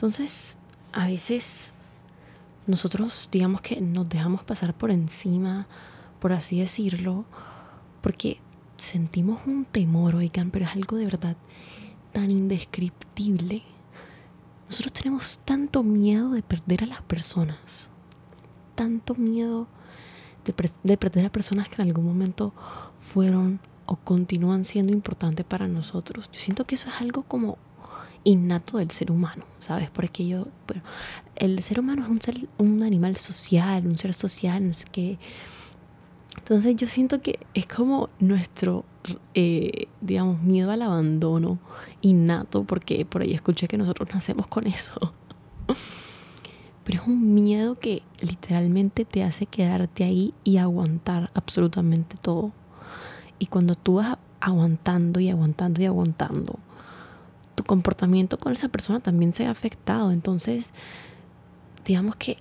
Entonces, 0.00 0.58
a 0.92 1.08
veces 1.08 1.74
nosotros 2.66 3.28
digamos 3.30 3.60
que 3.60 3.80
nos 3.80 4.08
dejamos 4.08 4.42
pasar 4.42 4.72
por 4.72 4.90
encima, 4.90 5.66
por 6.20 6.32
así 6.32 6.58
decirlo, 6.58 7.26
porque 8.00 8.38
sentimos 8.78 9.46
un 9.46 9.66
temor, 9.66 10.14
oigan, 10.14 10.50
pero 10.50 10.64
es 10.64 10.72
algo 10.72 10.96
de 10.96 11.04
verdad 11.04 11.36
tan 12.12 12.30
indescriptible. 12.30 13.62
Nosotros 14.70 14.92
tenemos 14.92 15.38
tanto 15.44 15.82
miedo 15.82 16.30
de 16.30 16.42
perder 16.42 16.84
a 16.84 16.86
las 16.86 17.02
personas 17.02 17.90
tanto 18.80 19.14
miedo 19.14 19.66
de, 20.46 20.96
perder 20.96 21.26
a 21.26 21.28
personas 21.30 21.68
que 21.68 21.82
en 21.82 21.88
algún 21.88 22.06
momento 22.06 22.54
fueron 22.98 23.60
o 23.84 23.96
continúan 23.96 24.64
siendo 24.64 24.90
importantes 24.90 25.44
para 25.44 25.68
nosotros. 25.68 26.30
Yo 26.32 26.40
siento 26.40 26.64
que 26.64 26.76
eso 26.76 26.88
es 26.88 26.94
algo 26.98 27.24
como 27.24 27.58
innato 28.24 28.78
del 28.78 28.90
ser 28.90 29.10
humano, 29.10 29.44
¿sabes? 29.60 29.90
Porque 29.90 30.26
yo, 30.26 30.46
bueno, 30.66 30.82
el 31.36 31.62
ser 31.62 31.80
humano 31.80 32.02
es 32.02 32.08
un 32.08 32.20
ser, 32.20 32.48
un 32.58 32.82
animal 32.82 33.16
social, 33.16 33.86
un 33.86 33.98
ser 33.98 34.14
social, 34.14 34.66
no 34.66 34.74
sé 34.74 34.86
qué. 34.90 35.18
Entonces 36.38 36.76
yo 36.76 36.86
siento 36.86 37.20
que 37.20 37.38
es 37.54 37.66
como 37.66 38.08
nuestro, 38.18 38.84
eh, 39.34 39.86
digamos, 40.00 40.42
miedo 40.42 40.70
al 40.70 40.82
abandono 40.82 41.58
innato, 42.02 42.64
porque 42.64 43.04
por 43.04 43.22
ahí 43.22 43.32
escuché 43.32 43.68
que 43.68 43.78
nosotros 43.78 44.08
nacemos 44.14 44.46
con 44.46 44.66
eso 44.66 45.14
pero 46.90 47.02
es 47.02 47.08
un 47.08 47.34
miedo 47.34 47.76
que 47.76 48.02
literalmente 48.20 49.04
te 49.04 49.22
hace 49.22 49.46
quedarte 49.46 50.02
ahí 50.02 50.34
y 50.42 50.56
aguantar 50.56 51.30
absolutamente 51.34 52.16
todo. 52.20 52.50
Y 53.38 53.46
cuando 53.46 53.74
tú 53.74 53.96
vas 53.96 54.18
aguantando 54.40 55.20
y 55.20 55.30
aguantando 55.30 55.80
y 55.82 55.86
aguantando, 55.86 56.58
tu 57.54 57.64
comportamiento 57.64 58.38
con 58.38 58.52
esa 58.52 58.68
persona 58.68 59.00
también 59.00 59.32
se 59.32 59.46
ha 59.46 59.50
afectado. 59.50 60.12
Entonces, 60.12 60.70
digamos 61.84 62.16
que 62.16 62.38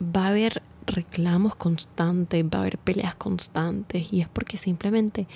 va 0.00 0.26
a 0.26 0.28
haber 0.28 0.62
reclamos 0.86 1.54
constantes, 1.54 2.44
va 2.44 2.58
a 2.58 2.60
haber 2.62 2.78
peleas 2.78 3.14
constantes 3.14 4.12
y 4.12 4.20
es 4.20 4.28
porque 4.28 4.56
simplemente 4.56 5.26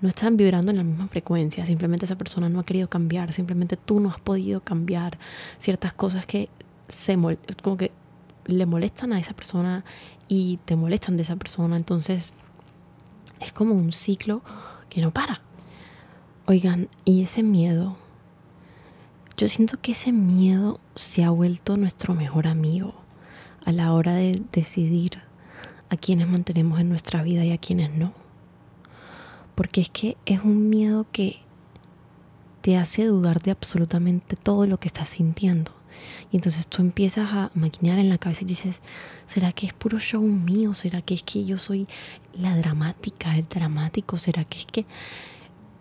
no 0.00 0.08
están 0.08 0.36
vibrando 0.36 0.70
en 0.70 0.76
la 0.76 0.84
misma 0.84 1.08
frecuencia, 1.08 1.66
simplemente 1.66 2.04
esa 2.04 2.16
persona 2.16 2.48
no 2.48 2.60
ha 2.60 2.64
querido 2.64 2.88
cambiar, 2.88 3.32
simplemente 3.32 3.76
tú 3.76 3.98
no 3.98 4.10
has 4.10 4.20
podido 4.20 4.60
cambiar 4.60 5.18
ciertas 5.58 5.92
cosas 5.92 6.26
que 6.26 6.48
se 6.88 7.18
como 7.62 7.76
que 7.76 7.90
le 8.46 8.64
molestan 8.64 9.12
a 9.12 9.18
esa 9.18 9.34
persona 9.34 9.84
y 10.28 10.58
te 10.64 10.76
molestan 10.76 11.16
de 11.16 11.22
esa 11.22 11.36
persona, 11.36 11.76
entonces 11.76 12.32
es 13.40 13.52
como 13.52 13.74
un 13.74 13.92
ciclo 13.92 14.42
que 14.88 15.00
no 15.00 15.10
para. 15.10 15.40
Oigan, 16.46 16.88
y 17.04 17.22
ese 17.22 17.42
miedo, 17.42 17.96
yo 19.38 19.48
siento 19.48 19.80
que 19.80 19.92
ese 19.92 20.10
miedo 20.10 20.80
se 20.96 21.22
ha 21.22 21.30
vuelto 21.30 21.76
nuestro 21.76 22.12
mejor 22.12 22.48
amigo 22.48 22.92
a 23.64 23.70
la 23.70 23.92
hora 23.92 24.14
de 24.14 24.42
decidir 24.52 25.20
a 25.90 25.96
quienes 25.96 26.26
mantenemos 26.26 26.80
en 26.80 26.88
nuestra 26.88 27.22
vida 27.22 27.44
y 27.44 27.52
a 27.52 27.58
quienes 27.58 27.92
no. 27.94 28.12
Porque 29.54 29.80
es 29.80 29.90
que 29.90 30.16
es 30.26 30.42
un 30.42 30.68
miedo 30.68 31.06
que 31.12 31.36
te 32.62 32.76
hace 32.76 33.04
dudar 33.04 33.40
de 33.40 33.52
absolutamente 33.52 34.34
todo 34.34 34.66
lo 34.66 34.80
que 34.80 34.88
estás 34.88 35.08
sintiendo. 35.08 35.70
Y 36.32 36.36
entonces 36.36 36.66
tú 36.66 36.82
empiezas 36.82 37.28
a 37.28 37.52
maquinar 37.54 38.00
en 38.00 38.08
la 38.08 38.18
cabeza 38.18 38.42
y 38.42 38.46
dices, 38.46 38.80
¿será 39.26 39.52
que 39.52 39.66
es 39.66 39.72
puro 39.72 40.00
show 40.00 40.20
mío? 40.20 40.74
¿Será 40.74 41.00
que 41.00 41.14
es 41.14 41.22
que 41.22 41.44
yo 41.44 41.58
soy 41.58 41.86
la 42.34 42.56
dramática, 42.56 43.36
el 43.36 43.48
dramático? 43.48 44.18
¿Será 44.18 44.44
que 44.44 44.58
es 44.58 44.66
que... 44.66 44.84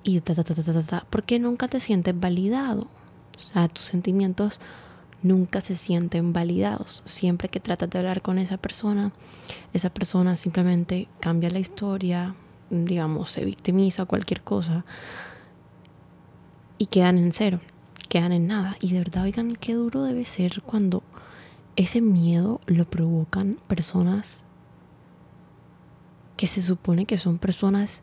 Y 0.03 0.21
ta, 0.21 0.35
ta, 0.35 0.43
ta, 0.43 0.53
ta, 0.53 0.63
ta, 0.63 0.83
ta, 0.83 1.05
porque 1.09 1.39
nunca 1.39 1.67
te 1.67 1.79
sientes 1.79 2.17
validado. 2.17 2.87
O 3.37 3.49
sea, 3.49 3.67
tus 3.67 3.85
sentimientos 3.85 4.59
nunca 5.23 5.61
se 5.61 5.75
sienten 5.75 6.33
validados. 6.33 7.03
Siempre 7.05 7.49
que 7.49 7.59
tratas 7.59 7.89
de 7.89 7.99
hablar 7.99 8.21
con 8.21 8.39
esa 8.39 8.57
persona, 8.57 9.11
esa 9.73 9.89
persona 9.89 10.35
simplemente 10.35 11.07
cambia 11.19 11.49
la 11.49 11.59
historia, 11.59 12.35
digamos, 12.69 13.29
se 13.29 13.45
victimiza 13.45 14.05
cualquier 14.05 14.41
cosa 14.41 14.85
y 16.77 16.87
quedan 16.87 17.17
en 17.17 17.31
cero 17.31 17.59
quedan 18.07 18.31
en 18.31 18.47
nada. 18.47 18.77
Y 18.79 18.91
de 18.91 18.99
verdad, 18.99 19.23
oigan, 19.23 19.55
qué 19.55 19.73
duro 19.73 20.03
debe 20.03 20.25
ser 20.25 20.61
cuando 20.61 21.03
ese 21.75 22.01
miedo 22.01 22.61
lo 22.65 22.85
provocan 22.85 23.57
personas 23.67 24.41
que 26.35 26.47
se 26.47 26.61
supone 26.61 27.05
que 27.05 27.17
son 27.17 27.37
personas 27.37 28.01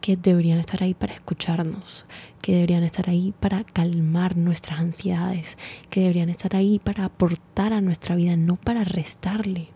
que 0.00 0.16
deberían 0.16 0.58
estar 0.58 0.82
ahí 0.82 0.94
para 0.94 1.14
escucharnos, 1.14 2.06
que 2.40 2.54
deberían 2.54 2.82
estar 2.84 3.08
ahí 3.08 3.34
para 3.38 3.64
calmar 3.64 4.36
nuestras 4.36 4.80
ansiedades, 4.80 5.58
que 5.90 6.00
deberían 6.00 6.30
estar 6.30 6.56
ahí 6.56 6.78
para 6.78 7.04
aportar 7.04 7.72
a 7.72 7.80
nuestra 7.80 8.16
vida, 8.16 8.36
no 8.36 8.56
para 8.56 8.84
restarle. 8.84 9.68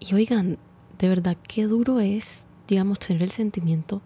Y 0.00 0.14
oigan, 0.14 0.58
de 0.98 1.08
verdad, 1.08 1.36
qué 1.46 1.66
duro 1.66 2.00
es, 2.00 2.46
digamos, 2.68 2.98
tener 2.98 3.22
el 3.22 3.30
sentimiento 3.30 4.02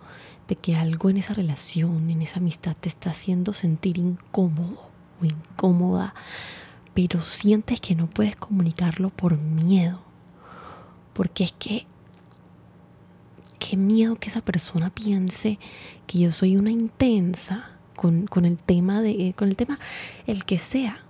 de 0.49 0.57
que 0.57 0.77
algo 0.77 1.11
en 1.11 1.17
esa 1.17 1.35
relación, 1.35 2.11
en 2.11 2.23
esa 2.23 2.39
amistad 2.39 2.77
te 2.79 2.89
está 2.89 3.11
haciendo 3.11 3.53
sentir 3.53 3.99
incómodo 3.99 4.89
o 5.21 5.25
incómoda, 5.25 6.15
pero 6.95 7.23
sientes 7.23 7.81
que 7.81 7.95
no 7.95 8.09
puedes 8.09 8.37
comunicarlo 8.37 9.11
por 9.11 9.39
miedo. 9.39 10.01
Porque 11.13 11.45
es 11.45 11.53
que, 11.53 11.87
qué 13.57 13.77
miedo 13.77 14.17
que 14.17 14.29
esa 14.29 14.41
persona 14.41 14.91
piense 14.91 15.59
que 16.07 16.19
yo 16.19 16.33
soy 16.33 16.57
una 16.57 16.71
intensa 16.71 17.71
con, 17.95 18.27
con 18.27 18.45
el 18.45 18.59
tema 18.59 19.03
de, 19.03 19.35
con 19.37 19.49
el 19.49 19.57
tema, 19.57 19.79
el 20.27 20.45
que 20.45 20.59
sea. 20.59 21.01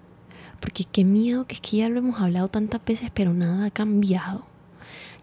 Porque 0.61 0.85
qué 0.85 1.05
miedo 1.05 1.47
que 1.47 1.55
es 1.55 1.61
que 1.61 1.79
ya 1.79 1.89
lo 1.89 1.99
hemos 1.99 2.21
hablado 2.21 2.49
tantas 2.49 2.85
veces, 2.85 3.11
pero 3.13 3.35
nada 3.35 3.67
ha 3.67 3.71
cambiado. 3.71 4.47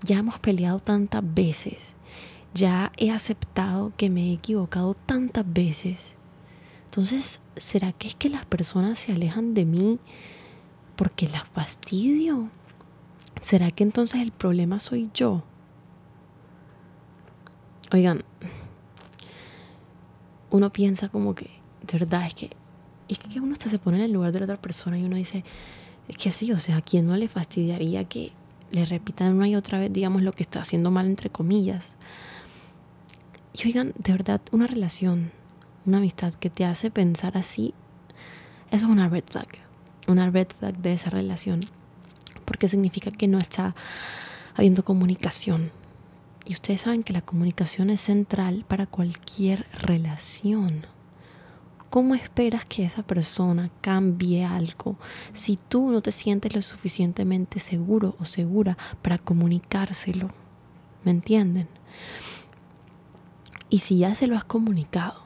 Ya 0.03 0.19
hemos 0.19 0.39
peleado 0.39 0.79
tantas 0.79 1.23
veces 1.33 1.77
ya 2.53 2.91
he 2.97 3.11
aceptado 3.11 3.91
que 3.97 4.09
me 4.09 4.29
he 4.29 4.33
equivocado 4.33 4.93
tantas 4.93 5.45
veces. 5.51 6.13
Entonces, 6.85 7.39
¿será 7.57 7.91
que 7.91 8.07
es 8.07 8.15
que 8.15 8.29
las 8.29 8.45
personas 8.45 8.99
se 8.99 9.11
alejan 9.11 9.53
de 9.53 9.65
mí 9.65 9.99
porque 10.95 11.27
las 11.27 11.47
fastidio? 11.49 12.49
¿Será 13.41 13.71
que 13.71 13.83
entonces 13.83 14.21
el 14.21 14.31
problema 14.31 14.79
soy 14.79 15.09
yo? 15.13 15.43
Oigan, 17.93 18.23
uno 20.49 20.73
piensa 20.73 21.09
como 21.09 21.35
que, 21.35 21.51
de 21.85 21.99
verdad, 21.99 22.25
es 22.25 22.33
que, 22.33 22.49
es 23.07 23.19
que 23.19 23.39
uno 23.39 23.53
hasta 23.53 23.69
se 23.69 23.77
pone 23.77 23.97
en 23.97 24.05
el 24.05 24.11
lugar 24.11 24.31
de 24.31 24.39
la 24.39 24.45
otra 24.45 24.59
persona 24.59 24.97
y 24.97 25.03
uno 25.03 25.15
dice, 25.15 25.43
es 26.07 26.17
que 26.17 26.31
sí, 26.31 26.51
o 26.51 26.59
sea, 26.59 26.77
¿a 26.77 26.81
quién 26.81 27.05
no 27.05 27.15
le 27.15 27.27
fastidiaría 27.27 28.05
que 28.05 28.31
le 28.71 28.85
repitan 28.85 29.35
una 29.35 29.47
y 29.47 29.55
otra 29.55 29.77
vez, 29.77 29.93
digamos, 29.93 30.23
lo 30.23 30.31
que 30.31 30.41
está 30.41 30.61
haciendo 30.61 30.89
mal, 30.89 31.05
entre 31.05 31.29
comillas? 31.29 31.93
Y 33.53 33.67
oigan, 33.67 33.93
de 33.95 34.11
verdad, 34.11 34.41
una 34.51 34.65
relación, 34.65 35.31
una 35.85 35.99
amistad 35.99 36.33
que 36.33 36.49
te 36.49 36.65
hace 36.65 36.89
pensar 36.89 37.37
así, 37.37 37.75
eso 38.71 38.87
es 38.87 38.91
una 38.91 39.07
red 39.07 39.23
flag. 39.29 39.49
Una 40.07 40.31
red 40.31 40.47
flag 40.57 40.77
de 40.79 40.93
esa 40.93 41.11
relación. 41.11 41.61
Porque 42.43 42.67
significa 42.67 43.11
que 43.11 43.27
no 43.27 43.37
está 43.37 43.75
habiendo 44.55 44.83
comunicación. 44.83 45.69
Y 46.45 46.53
ustedes 46.53 46.81
saben 46.81 47.03
que 47.03 47.13
la 47.13 47.21
comunicación 47.21 47.89
es 47.89 48.01
central 48.01 48.65
para 48.67 48.85
cualquier 48.85 49.65
relación. 49.71 50.85
¿Cómo 51.89 52.15
esperas 52.15 52.65
que 52.65 52.83
esa 52.83 53.03
persona 53.03 53.69
cambie 53.81 54.43
algo 54.43 54.97
si 55.31 55.57
tú 55.57 55.91
no 55.91 56.01
te 56.01 56.11
sientes 56.11 56.55
lo 56.55 56.61
suficientemente 56.61 57.59
seguro 57.59 58.15
o 58.19 58.25
segura 58.25 58.77
para 59.01 59.19
comunicárselo? 59.19 60.31
¿Me 61.03 61.11
entienden? 61.11 61.67
Y 63.69 63.79
si 63.79 63.99
ya 63.99 64.15
se 64.15 64.27
lo 64.27 64.35
has 64.35 64.43
comunicado 64.43 65.23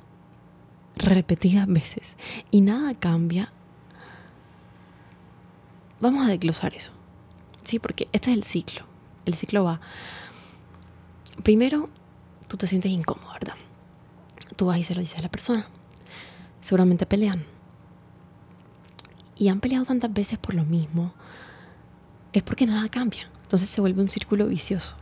repetidas 0.96 1.68
veces 1.68 2.18
y 2.52 2.62
nada 2.62 2.94
cambia, 2.96 3.52
vamos 6.00 6.26
a 6.26 6.30
desglosar 6.30 6.76
eso. 6.76 6.92
Sí, 7.64 7.80
porque 7.80 8.08
este 8.12 8.32
es 8.32 8.38
el 8.38 8.44
ciclo. 8.44 8.86
El 9.26 9.36
ciclo 9.36 9.64
va. 9.64 9.82
Primero, 11.44 11.90
tú 12.48 12.58
te 12.58 12.68
sientes 12.68 12.92
incómodo, 12.92 13.32
¿verdad? 13.34 13.56
Tú 14.56 14.68
vas 14.68 14.80
y 14.80 14.84
se 14.84 14.96
lo 14.96 15.02
dices 15.02 15.20
a 15.20 15.22
la 15.22 15.30
persona. 15.30 15.68
Seguramente 16.62 17.06
pelean. 17.06 17.46
Y 19.38 19.50
han 19.50 19.60
peleado 19.60 19.86
tantas 19.86 20.12
veces 20.14 20.38
por 20.40 20.56
lo 20.56 20.66
mismo. 20.66 21.14
Es 22.34 22.44
porque 22.44 22.66
nada 22.66 22.90
cambia. 22.90 23.30
Entonces 23.44 23.70
se 23.70 23.82
vuelve 23.82 24.02
un 24.02 24.10
círculo 24.10 24.48
vicioso 24.48 24.96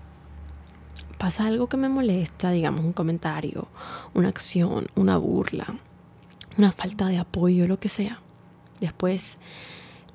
pasa 1.18 1.46
algo 1.48 1.68
que 1.68 1.78
me 1.78 1.90
molesta, 1.90 2.52
digamos 2.52 2.84
un 2.84 2.94
comentario, 2.94 3.68
una 4.14 4.30
acción, 4.30 4.88
una 4.96 5.18
burla, 5.18 5.76
una 6.58 6.72
falta 6.72 7.08
de 7.08 7.18
apoyo, 7.18 7.68
lo 7.68 7.80
que 7.80 7.90
sea, 7.90 8.20
después 8.80 9.38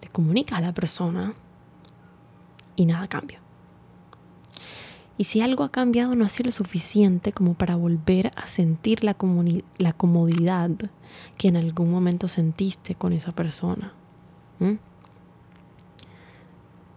le 0.02 0.08
comunica 0.08 0.56
a 0.56 0.60
la 0.60 0.72
persona 0.72 1.34
y 2.76 2.86
nada 2.86 3.08
cambia. 3.08 3.40
Y 5.20 5.24
si 5.24 5.42
algo 5.42 5.64
ha 5.64 5.70
cambiado 5.70 6.14
no 6.14 6.24
ha 6.24 6.30
sido 6.30 6.46
lo 6.46 6.52
suficiente 6.52 7.34
como 7.34 7.52
para 7.52 7.76
volver 7.76 8.32
a 8.36 8.46
sentir 8.46 9.04
la, 9.04 9.18
la 9.76 9.92
comodidad 9.92 10.70
que 11.36 11.48
en 11.48 11.58
algún 11.58 11.90
momento 11.90 12.26
sentiste 12.26 12.94
con 12.94 13.12
esa 13.12 13.32
persona. 13.32 13.92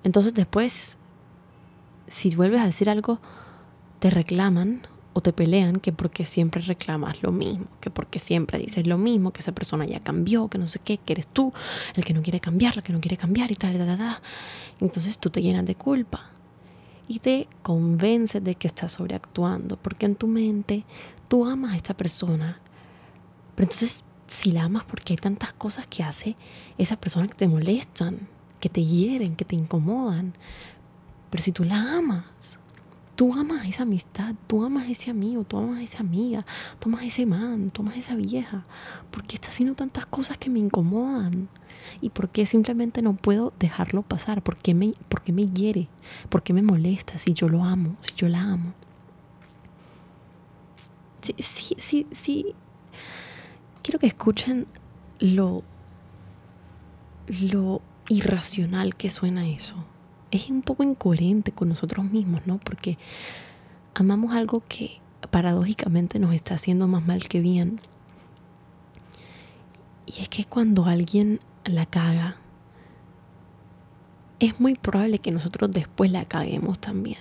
Entonces 0.05 0.33
después, 0.33 0.97
si 2.07 2.33
vuelves 2.33 2.61
a 2.61 2.65
decir 2.65 2.89
algo, 2.89 3.19
te 3.99 4.09
reclaman 4.09 4.87
o 5.11 5.19
te 5.19 5.33
pelean 5.33 5.81
que 5.81 5.91
porque 5.91 6.25
siempre 6.25 6.61
reclamas 6.61 7.21
lo 7.23 7.33
mismo, 7.33 7.65
que 7.81 7.89
porque 7.89 8.19
siempre 8.19 8.57
dices 8.57 8.87
lo 8.87 8.97
mismo, 8.97 9.31
que 9.31 9.41
esa 9.41 9.51
persona 9.51 9.85
ya 9.85 9.99
cambió, 9.99 10.47
que 10.47 10.57
no 10.57 10.67
sé 10.67 10.79
qué, 10.79 10.97
que 10.97 11.11
eres 11.11 11.27
tú 11.27 11.51
el 11.93 12.05
que 12.05 12.13
no 12.13 12.21
quiere 12.21 12.39
cambiar, 12.39 12.77
la 12.77 12.83
que 12.83 12.93
no 12.93 13.01
quiere 13.01 13.17
cambiar 13.17 13.51
y 13.51 13.55
tal, 13.55 13.77
tal, 13.77 13.97
tal. 13.97 14.21
Entonces 14.79 15.19
tú 15.19 15.29
te 15.29 15.41
llenas 15.41 15.65
de 15.65 15.75
culpa 15.75 16.32
te 17.19 17.47
convences 17.61 18.43
de 18.43 18.55
que 18.55 18.67
estás 18.67 18.93
sobreactuando, 18.93 19.77
porque 19.77 20.05
en 20.05 20.15
tu 20.15 20.27
mente 20.27 20.85
tú 21.27 21.45
amas 21.45 21.73
a 21.73 21.77
esta 21.77 21.95
persona, 21.95 22.59
pero 23.55 23.65
entonces 23.65 24.03
si 24.27 24.51
la 24.51 24.63
amas 24.63 24.83
porque 24.85 25.13
hay 25.13 25.17
tantas 25.17 25.53
cosas 25.53 25.85
que 25.87 26.03
hace 26.03 26.35
esa 26.77 26.95
persona 26.95 27.27
que 27.27 27.35
te 27.35 27.47
molestan, 27.47 28.27
que 28.59 28.69
te 28.69 28.83
hieren, 28.83 29.35
que 29.35 29.45
te 29.45 29.55
incomodan, 29.55 30.33
pero 31.29 31.43
si 31.43 31.51
tú 31.51 31.63
la 31.63 31.97
amas, 31.97 32.59
Tú 33.15 33.31
amas 33.31 33.67
esa 33.67 33.83
amistad, 33.83 34.33
tú 34.47 34.65
amas 34.65 34.89
ese 34.89 35.11
amigo, 35.11 35.43
tú 35.43 35.57
amas 35.57 35.83
esa 35.83 35.99
amiga, 35.99 36.43
tú 36.79 36.89
amas 36.89 37.03
ese 37.03 37.27
man, 37.27 37.69
tú 37.69 37.83
amas 37.83 37.97
esa 37.97 38.15
vieja. 38.15 38.65
¿Por 39.11 39.23
qué 39.23 39.35
está 39.35 39.49
haciendo 39.49 39.75
tantas 39.75 40.07
cosas 40.07 40.39
que 40.39 40.49
me 40.49 40.57
incomodan? 40.57 41.47
¿Y 42.01 42.09
por 42.09 42.29
qué 42.29 42.45
simplemente 42.45 43.01
no 43.01 43.13
puedo 43.13 43.53
dejarlo 43.59 44.01
pasar? 44.01 44.41
¿Por 44.41 44.57
qué 44.57 44.73
me, 44.73 44.93
por 45.09 45.21
qué 45.21 45.31
me 45.31 45.47
hiere? 45.47 45.87
¿Por 46.29 46.43
qué 46.43 46.53
me 46.53 46.61
molesta 46.61 47.17
si 47.17 47.33
yo 47.33 47.49
lo 47.49 47.63
amo, 47.63 47.95
si 48.01 48.13
yo 48.15 48.27
la 48.27 48.41
amo? 48.41 48.73
Sí, 51.21 51.35
sí, 51.39 51.75
sí, 51.77 52.07
sí. 52.11 52.55
Quiero 53.81 53.99
que 53.99 54.07
escuchen 54.07 54.67
lo, 55.19 55.63
lo 57.27 57.81
irracional 58.09 58.95
que 58.95 59.09
suena 59.09 59.47
eso 59.47 59.85
es 60.33 60.49
un 60.49 60.63
poco 60.63 60.83
incoherente 60.83 61.51
con 61.51 61.69
nosotros 61.69 62.05
mismos, 62.05 62.41
¿no? 62.45 62.57
Porque 62.57 62.97
amamos 63.93 64.33
algo 64.33 64.63
que 64.67 64.99
paradójicamente 65.29 66.17
nos 66.17 66.33
está 66.33 66.55
haciendo 66.55 66.87
más 66.87 67.05
mal 67.05 67.27
que 67.27 67.39
bien. 67.39 67.79
Y 70.07 70.21
es 70.21 70.29
que 70.29 70.45
cuando 70.45 70.85
alguien 70.85 71.39
la 71.65 71.85
caga, 71.85 72.37
es 74.39 74.59
muy 74.59 74.75
probable 74.75 75.19
que 75.19 75.31
nosotros 75.31 75.71
después 75.71 76.11
la 76.11 76.25
caguemos 76.25 76.79
también. 76.79 77.19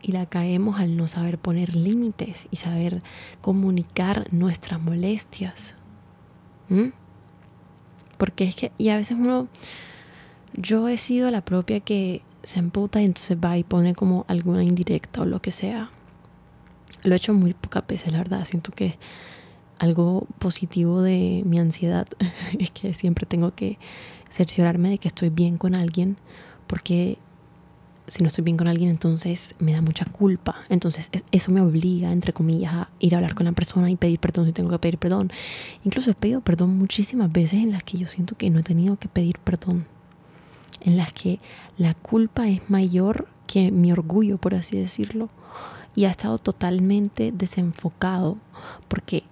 Y 0.00 0.12
la 0.12 0.26
caguemos 0.26 0.80
al 0.80 0.96
no 0.96 1.06
saber 1.06 1.38
poner 1.38 1.76
límites 1.76 2.48
y 2.50 2.56
saber 2.56 3.02
comunicar 3.40 4.26
nuestras 4.32 4.80
molestias. 4.80 5.74
¿Mm? 6.68 6.88
Porque 8.16 8.44
es 8.44 8.54
que, 8.54 8.72
y 8.78 8.88
a 8.88 8.96
veces 8.96 9.16
uno, 9.18 9.48
yo 10.54 10.88
he 10.88 10.96
sido 10.96 11.30
la 11.30 11.44
propia 11.44 11.80
que 11.80 12.22
se 12.42 12.58
emputa 12.58 13.00
y 13.00 13.04
entonces 13.04 13.36
va 13.36 13.56
y 13.58 13.62
pone 13.64 13.94
como 13.94 14.24
alguna 14.28 14.64
indirecta 14.64 15.22
o 15.22 15.24
lo 15.24 15.40
que 15.40 15.50
sea. 15.50 15.90
Lo 17.04 17.14
he 17.14 17.16
hecho 17.16 17.34
muy 17.34 17.52
pocas 17.52 17.86
veces, 17.86 18.12
la 18.12 18.18
verdad. 18.18 18.44
Siento 18.44 18.72
que 18.72 18.98
algo 19.82 20.28
positivo 20.38 21.02
de 21.02 21.42
mi 21.44 21.58
ansiedad 21.58 22.06
es 22.58 22.70
que 22.70 22.94
siempre 22.94 23.26
tengo 23.26 23.52
que 23.52 23.78
cerciorarme 24.30 24.90
de 24.90 24.98
que 24.98 25.08
estoy 25.08 25.28
bien 25.28 25.58
con 25.58 25.74
alguien 25.74 26.16
porque 26.68 27.18
si 28.06 28.22
no 28.22 28.28
estoy 28.28 28.44
bien 28.44 28.56
con 28.56 28.68
alguien 28.68 28.90
entonces 28.90 29.56
me 29.58 29.72
da 29.72 29.80
mucha 29.80 30.04
culpa. 30.04 30.54
Entonces 30.68 31.10
eso 31.32 31.50
me 31.50 31.60
obliga 31.60 32.12
entre 32.12 32.32
comillas 32.32 32.72
a 32.74 32.88
ir 33.00 33.14
a 33.14 33.18
hablar 33.18 33.34
con 33.34 33.46
la 33.46 33.52
persona 33.52 33.90
y 33.90 33.96
pedir 33.96 34.20
perdón 34.20 34.46
si 34.46 34.52
tengo 34.52 34.70
que 34.70 34.78
pedir 34.78 34.98
perdón. 34.98 35.32
Incluso 35.84 36.12
he 36.12 36.14
pedido 36.14 36.40
perdón 36.40 36.78
muchísimas 36.78 37.32
veces 37.32 37.60
en 37.62 37.72
las 37.72 37.82
que 37.82 37.98
yo 37.98 38.06
siento 38.06 38.36
que 38.36 38.50
no 38.50 38.60
he 38.60 38.62
tenido 38.62 38.96
que 38.96 39.08
pedir 39.08 39.38
perdón 39.38 39.86
en 40.80 40.96
las 40.96 41.12
que 41.12 41.40
la 41.76 41.94
culpa 41.94 42.48
es 42.48 42.70
mayor 42.70 43.28
que 43.48 43.70
mi 43.70 43.92
orgullo, 43.92 44.38
por 44.38 44.54
así 44.54 44.76
decirlo, 44.76 45.28
y 45.94 46.04
ha 46.04 46.10
estado 46.10 46.38
totalmente 46.38 47.32
desenfocado 47.32 48.38
porque 48.88 49.24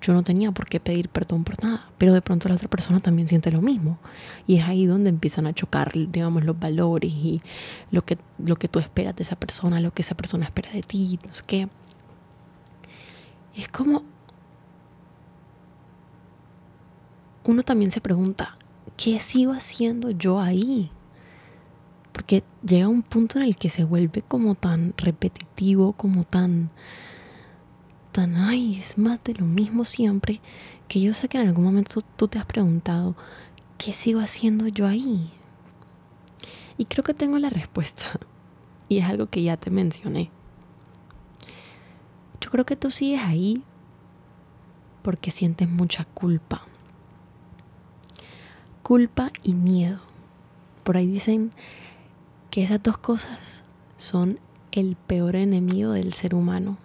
yo 0.00 0.12
no 0.12 0.22
tenía 0.22 0.52
por 0.52 0.66
qué 0.66 0.80
pedir 0.80 1.08
perdón 1.08 1.44
por 1.44 1.62
nada, 1.62 1.88
pero 1.98 2.12
de 2.12 2.22
pronto 2.22 2.48
la 2.48 2.54
otra 2.54 2.68
persona 2.68 3.00
también 3.00 3.28
siente 3.28 3.50
lo 3.50 3.60
mismo. 3.60 3.98
Y 4.46 4.56
es 4.56 4.64
ahí 4.64 4.86
donde 4.86 5.10
empiezan 5.10 5.46
a 5.46 5.52
chocar, 5.52 5.92
digamos, 5.94 6.44
los 6.44 6.58
valores 6.58 7.10
y 7.12 7.42
lo 7.90 8.02
que, 8.02 8.18
lo 8.38 8.56
que 8.56 8.68
tú 8.68 8.78
esperas 8.78 9.16
de 9.16 9.22
esa 9.22 9.36
persona, 9.36 9.80
lo 9.80 9.92
que 9.92 10.02
esa 10.02 10.14
persona 10.14 10.46
espera 10.46 10.70
de 10.70 10.82
ti, 10.82 11.18
no 11.26 11.32
sé 11.32 11.42
qué. 11.46 11.68
Es 13.54 13.68
como... 13.68 14.02
Uno 17.44 17.62
también 17.62 17.90
se 17.90 18.02
pregunta, 18.02 18.58
¿qué 18.96 19.20
sigo 19.20 19.52
haciendo 19.52 20.10
yo 20.10 20.38
ahí? 20.38 20.90
Porque 22.12 22.42
llega 22.62 22.88
un 22.88 23.02
punto 23.02 23.38
en 23.38 23.44
el 23.46 23.56
que 23.56 23.70
se 23.70 23.84
vuelve 23.84 24.22
como 24.22 24.54
tan 24.54 24.92
repetitivo, 24.96 25.92
como 25.94 26.24
tan, 26.24 26.70
ay, 28.20 28.78
es 28.78 28.98
más 28.98 29.22
de 29.24 29.34
lo 29.34 29.46
mismo 29.46 29.84
siempre, 29.84 30.40
que 30.88 31.00
yo 31.00 31.14
sé 31.14 31.28
que 31.28 31.38
en 31.38 31.48
algún 31.48 31.64
momento 31.64 32.00
tú 32.16 32.28
te 32.28 32.38
has 32.38 32.46
preguntado, 32.46 33.16
¿qué 33.76 33.92
sigo 33.92 34.20
haciendo 34.20 34.68
yo 34.68 34.86
ahí? 34.86 35.30
Y 36.76 36.84
creo 36.86 37.04
que 37.04 37.14
tengo 37.14 37.38
la 37.38 37.50
respuesta. 37.50 38.04
Y 38.90 39.00
es 39.00 39.04
algo 39.04 39.26
que 39.26 39.42
ya 39.42 39.58
te 39.58 39.68
mencioné. 39.70 40.30
Yo 42.40 42.50
creo 42.50 42.64
que 42.64 42.74
tú 42.74 42.90
sigues 42.90 43.20
ahí 43.22 43.62
porque 45.02 45.30
sientes 45.30 45.68
mucha 45.68 46.06
culpa 46.06 46.62
culpa 48.88 49.28
y 49.42 49.52
miedo. 49.52 49.98
Por 50.82 50.96
ahí 50.96 51.06
dicen 51.06 51.52
que 52.50 52.62
esas 52.62 52.82
dos 52.82 52.96
cosas 52.96 53.62
son 53.98 54.40
el 54.72 54.96
peor 54.96 55.36
enemigo 55.36 55.92
del 55.92 56.14
ser 56.14 56.34
humano. 56.34 56.78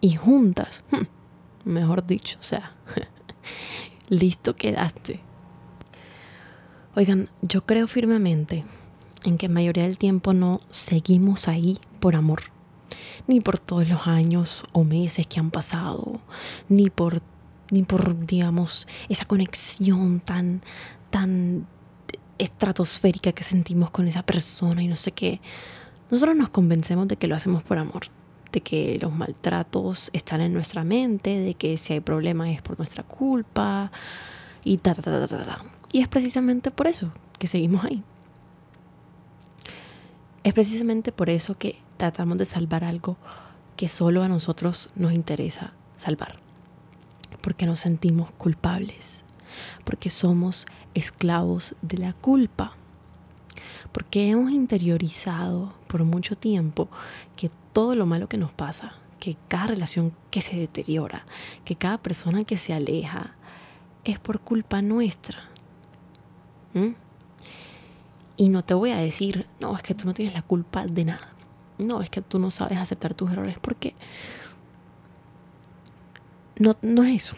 Y 0.00 0.14
juntas, 0.16 0.82
hmm, 0.90 1.70
mejor 1.70 2.06
dicho, 2.06 2.38
o 2.38 2.42
sea, 2.42 2.72
listo 4.08 4.56
quedaste. 4.56 5.20
Oigan, 6.94 7.28
yo 7.42 7.64
creo 7.64 7.86
firmemente 7.86 8.64
en 9.24 9.38
que 9.38 9.48
mayoría 9.48 9.84
del 9.84 9.98
tiempo 9.98 10.32
no 10.32 10.60
seguimos 10.70 11.48
ahí 11.48 11.78
por 12.00 12.16
amor, 12.16 12.42
ni 13.26 13.40
por 13.40 13.58
todos 13.58 13.88
los 13.88 14.06
años 14.06 14.64
o 14.72 14.84
meses 14.84 15.26
que 15.26 15.40
han 15.40 15.50
pasado, 15.50 16.20
ni 16.68 16.90
por 16.90 17.22
ni 17.70 17.82
por, 17.82 18.26
digamos, 18.26 18.86
esa 19.08 19.24
conexión 19.24 20.20
tan, 20.20 20.62
tan 21.10 21.66
estratosférica 22.38 23.32
que 23.32 23.44
sentimos 23.44 23.90
con 23.90 24.08
esa 24.08 24.22
persona 24.22 24.82
y 24.82 24.88
no 24.88 24.96
sé 24.96 25.12
qué. 25.12 25.40
Nosotros 26.10 26.36
nos 26.36 26.48
convencemos 26.48 27.08
de 27.08 27.16
que 27.16 27.26
lo 27.26 27.34
hacemos 27.34 27.62
por 27.62 27.78
amor, 27.78 28.04
de 28.52 28.60
que 28.60 28.98
los 29.00 29.12
maltratos 29.12 30.10
están 30.12 30.40
en 30.40 30.52
nuestra 30.52 30.84
mente, 30.84 31.38
de 31.38 31.54
que 31.54 31.76
si 31.78 31.92
hay 31.92 32.00
problemas 32.00 32.48
es 32.48 32.62
por 32.62 32.78
nuestra 32.78 33.02
culpa 33.02 33.90
y 34.64 34.78
ta, 34.78 34.94
ta, 34.94 35.02
ta, 35.02 35.26
ta, 35.26 35.44
ta. 35.44 35.64
Y 35.92 36.00
es 36.00 36.08
precisamente 36.08 36.70
por 36.70 36.86
eso 36.86 37.12
que 37.38 37.46
seguimos 37.46 37.84
ahí. 37.84 38.02
Es 40.44 40.54
precisamente 40.54 41.12
por 41.12 41.30
eso 41.30 41.56
que 41.56 41.78
tratamos 41.96 42.38
de 42.38 42.44
salvar 42.44 42.84
algo 42.84 43.16
que 43.76 43.88
solo 43.88 44.22
a 44.22 44.28
nosotros 44.28 44.90
nos 44.96 45.12
interesa 45.12 45.72
salvar 45.96 46.48
porque 47.40 47.66
nos 47.66 47.80
sentimos 47.80 48.30
culpables, 48.32 49.22
porque 49.84 50.10
somos 50.10 50.66
esclavos 50.94 51.74
de 51.82 51.98
la 51.98 52.12
culpa, 52.12 52.72
porque 53.92 54.28
hemos 54.28 54.50
interiorizado 54.50 55.72
por 55.86 56.04
mucho 56.04 56.36
tiempo 56.36 56.88
que 57.36 57.50
todo 57.78 57.94
lo 57.94 58.06
malo 58.06 58.28
que 58.28 58.38
nos 58.38 58.50
pasa, 58.50 58.94
que 59.20 59.36
cada 59.46 59.68
relación 59.68 60.12
que 60.32 60.40
se 60.40 60.56
deteriora, 60.56 61.24
que 61.64 61.76
cada 61.76 61.98
persona 61.98 62.42
que 62.42 62.58
se 62.58 62.74
aleja, 62.74 63.36
es 64.02 64.18
por 64.18 64.40
culpa 64.40 64.82
nuestra. 64.82 65.38
¿Mm? 66.74 66.94
Y 68.36 68.48
no 68.48 68.64
te 68.64 68.74
voy 68.74 68.90
a 68.90 68.96
decir, 68.96 69.46
no, 69.60 69.76
es 69.76 69.84
que 69.84 69.94
tú 69.94 70.06
no 70.06 70.12
tienes 70.12 70.34
la 70.34 70.42
culpa 70.42 70.86
de 70.86 71.04
nada. 71.04 71.28
No, 71.78 72.02
es 72.02 72.10
que 72.10 72.20
tú 72.20 72.40
no 72.40 72.50
sabes 72.50 72.78
aceptar 72.78 73.14
tus 73.14 73.30
errores 73.30 73.58
porque 73.60 73.94
no, 76.58 76.76
no 76.82 77.04
es 77.04 77.26
eso. 77.26 77.36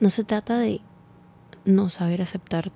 No 0.00 0.08
se 0.08 0.24
trata 0.24 0.56
de 0.56 0.80
no 1.66 1.90
saber 1.90 2.22
aceptar 2.22 2.72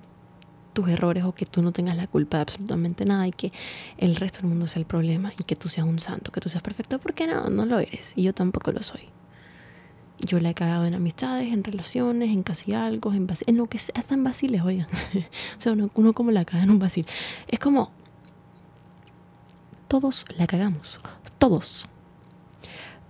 tus 0.77 0.89
errores 0.89 1.23
o 1.23 1.33
que 1.33 1.47
tú 1.47 1.63
no 1.63 1.71
tengas 1.71 1.97
la 1.97 2.05
culpa 2.05 2.37
de 2.37 2.41
absolutamente 2.43 3.03
nada 3.03 3.27
y 3.27 3.31
que 3.31 3.51
el 3.97 4.15
resto 4.15 4.41
del 4.41 4.49
mundo 4.49 4.67
sea 4.67 4.79
el 4.79 4.85
problema 4.85 5.33
y 5.39 5.43
que 5.43 5.55
tú 5.55 5.69
seas 5.69 5.87
un 5.87 5.97
santo, 5.99 6.31
que 6.31 6.39
tú 6.39 6.49
seas 6.49 6.61
perfecto, 6.61 6.99
porque 6.99 7.25
no, 7.25 7.49
no 7.49 7.65
lo 7.65 7.79
eres 7.79 8.13
y 8.15 8.21
yo 8.21 8.31
tampoco 8.31 8.71
lo 8.71 8.83
soy. 8.83 9.01
Yo 10.19 10.39
la 10.39 10.51
he 10.51 10.53
cagado 10.53 10.85
en 10.85 10.93
amistades, 10.93 11.51
en 11.51 11.63
relaciones, 11.63 12.29
en 12.29 12.43
casi 12.43 12.73
algo, 12.73 13.11
en, 13.11 13.25
en 13.47 13.57
lo 13.57 13.65
que 13.65 13.79
sea, 13.79 14.03
en 14.07 14.23
vaciles, 14.23 14.61
oigan. 14.61 14.87
o 15.57 15.61
sea, 15.61 15.71
uno, 15.71 15.89
uno 15.95 16.13
como 16.13 16.29
la 16.29 16.45
caga 16.45 16.63
en 16.63 16.69
un 16.69 16.77
vacil. 16.77 17.07
Es 17.47 17.57
como, 17.57 17.89
todos 19.87 20.27
la 20.37 20.45
cagamos, 20.45 20.99
todos. 21.39 21.87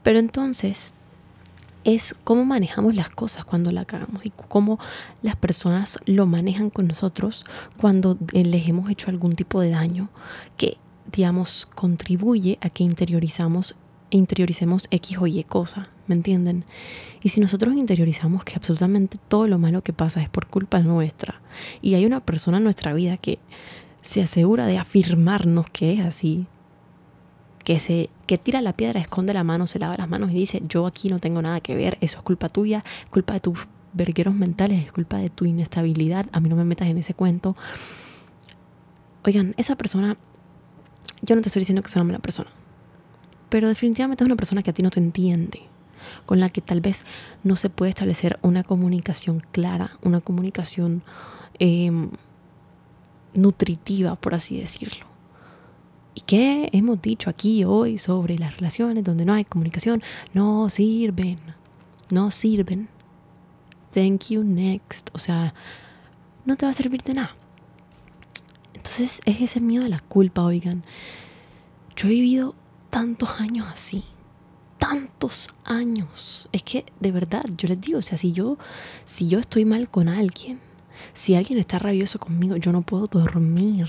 Pero 0.03 0.19
entonces 0.19 0.93
es 1.88 2.13
cómo 2.26 2.43
manejamos 2.43 2.95
las 2.95 3.10
cosas 3.10 3.45
cuando 3.45 3.71
la 3.71 3.86
cagamos 3.86 4.26
y 4.26 4.32
cómo 4.32 4.78
las 5.21 5.38
personas 5.38 5.97
lo 6.06 6.26
manejan 6.26 6.69
con 6.69 6.86
nosotros 6.86 7.45
cuando 7.80 8.17
eh, 8.34 8.43
les 8.43 8.67
hemos 8.67 8.91
hecho 8.91 9.10
algún 9.10 9.32
tipo 9.32 9.62
de 9.62 9.69
daño 9.69 10.10
que, 10.58 10.78
digamos, 11.10 11.65
contribuye 11.65 12.58
a 12.60 12.69
que 12.69 12.84
interiorizamos 12.84 13.78
interioricemos 14.10 14.84
X 14.89 15.17
o 15.17 15.28
Y 15.28 15.43
cosa, 15.43 15.89
¿me 16.08 16.15
entienden? 16.15 16.65
Y 17.21 17.30
si 17.30 17.39
nosotros 17.39 17.73
interiorizamos 17.73 18.43
que 18.43 18.56
absolutamente 18.56 19.17
todo 19.28 19.47
lo 19.47 19.58
malo 19.58 19.82
que 19.82 19.93
pasa 19.93 20.21
es 20.21 20.30
por 20.30 20.47
culpa 20.47 20.80
nuestra 20.80 21.41
y 21.82 21.95
hay 21.95 22.06
una 22.06 22.19
persona 22.19 22.58
en 22.58 22.65
nuestra 22.65 22.93
vida 22.93 23.17
que 23.17 23.39
se 24.02 24.21
asegura 24.21 24.65
de 24.65 24.78
afirmarnos 24.78 25.69
que 25.69 25.93
es 25.93 26.02
así, 26.02 26.47
que, 27.67 27.80
se, 27.80 28.10
que 28.27 28.38
tira 28.38 28.62
la 28.62 28.71
piedra, 28.71 29.01
esconde 29.01 29.34
la 29.34 29.43
mano, 29.43 29.67
se 29.67 29.77
lava 29.77 29.97
las 29.97 30.08
manos 30.08 30.32
y 30.32 30.36
dice, 30.36 30.62
yo 30.69 30.88
aquí 30.88 31.10
no 31.10 31.19
tengo 31.19 31.41
nada 31.41 31.60
que 31.60 31.75
ver, 31.75 31.97
eso 31.99 32.15
es 32.15 32.23
culpa 32.23 32.47
tuya, 32.47 32.86
culpa 33.10 33.34
de 33.34 33.41
tus 33.41 33.60
vergueros 33.91 34.34
mentales, 34.34 34.86
es 34.86 34.93
culpa 34.93 35.17
de 35.17 35.30
tu 35.30 35.43
inestabilidad, 35.43 36.27
a 36.32 36.39
mí 36.39 36.47
no 36.47 36.56
me 36.56 36.63
metas 36.63 36.88
en 36.88 36.97
ese 36.97 37.13
cuento. 37.13 37.58
Oigan, 39.25 39.53
esa 39.58 39.75
persona, 39.75 40.15
yo 41.21 41.36
no 41.36 41.41
te 41.41 41.49
estoy 41.49 41.60
diciendo 41.60 41.82
que 41.82 41.89
sea 41.89 42.01
una 42.03 42.13
mala 42.13 42.19
persona, 42.19 42.49
pero 43.49 43.67
definitivamente 43.67 44.23
es 44.23 44.27
una 44.27 44.38
persona 44.38 44.62
que 44.62 44.69
a 44.69 44.73
ti 44.73 44.82
no 44.82 44.89
te 44.89 45.01
entiende, 45.01 45.63
con 46.25 46.39
la 46.39 46.47
que 46.47 46.62
tal 46.62 46.80
vez 46.80 47.03
no 47.43 47.58
se 47.58 47.69
puede 47.69 47.89
establecer 47.89 48.39
una 48.43 48.63
comunicación 48.63 49.43
clara, 49.51 49.97
una 50.03 50.21
comunicación 50.21 51.03
em, 51.60 52.12
nutritiva, 53.34 54.15
por 54.15 54.36
así 54.36 54.58
decirlo. 54.58 55.07
¿Y 56.17 56.21
qué 56.21 56.69
hemos 56.73 56.99
dicho 56.99 57.30
aquí 57.30 57.63
hoy 57.63 57.99
sobre 57.99 58.39
las 58.39 58.58
relaciones 58.58 59.03
donde 59.03 59.23
no 59.23 59.34
hay 59.34 59.45
comunicación? 59.45 60.01
No 60.34 60.67
sirven, 60.67 61.38
no 62.10 62.32
sirven. 62.32 62.89
Thank 63.93 64.30
you 64.30 64.43
next. 64.43 65.12
O 65.13 65.19
sea, 65.19 65.53
no 66.43 66.56
te 66.56 66.65
va 66.65 66.71
a 66.71 66.73
servir 66.73 67.03
de 67.03 67.13
nada. 67.13 67.36
Entonces 68.73 69.21
es 69.25 69.41
ese 69.41 69.60
miedo 69.60 69.86
a 69.86 69.89
la 69.89 69.99
culpa, 69.99 70.41
oigan. 70.41 70.84
Yo 71.95 72.08
he 72.08 72.13
vivido 72.13 72.56
tantos 72.89 73.30
años 73.39 73.67
así, 73.71 74.03
tantos 74.80 75.49
años. 75.65 76.49
Es 76.51 76.63
que 76.63 76.84
de 76.99 77.12
verdad, 77.12 77.45
yo 77.56 77.67
les 77.67 77.80
digo, 77.80 77.99
o 77.99 78.01
sea, 78.01 78.17
si 78.17 78.34
yo, 78.34 78.58
si 79.06 79.27
yo 79.27 79.38
estoy 79.38 79.65
mal 79.65 79.88
con 79.88 80.10
alguien, 80.10 80.60
si 81.13 81.36
alguien 81.36 81.60
está 81.60 81.77
rabioso 81.77 82.17
conmigo, 82.17 82.56
yo 82.56 82.71
no 82.71 82.82
puedo 82.82 83.06
dormir. 83.06 83.88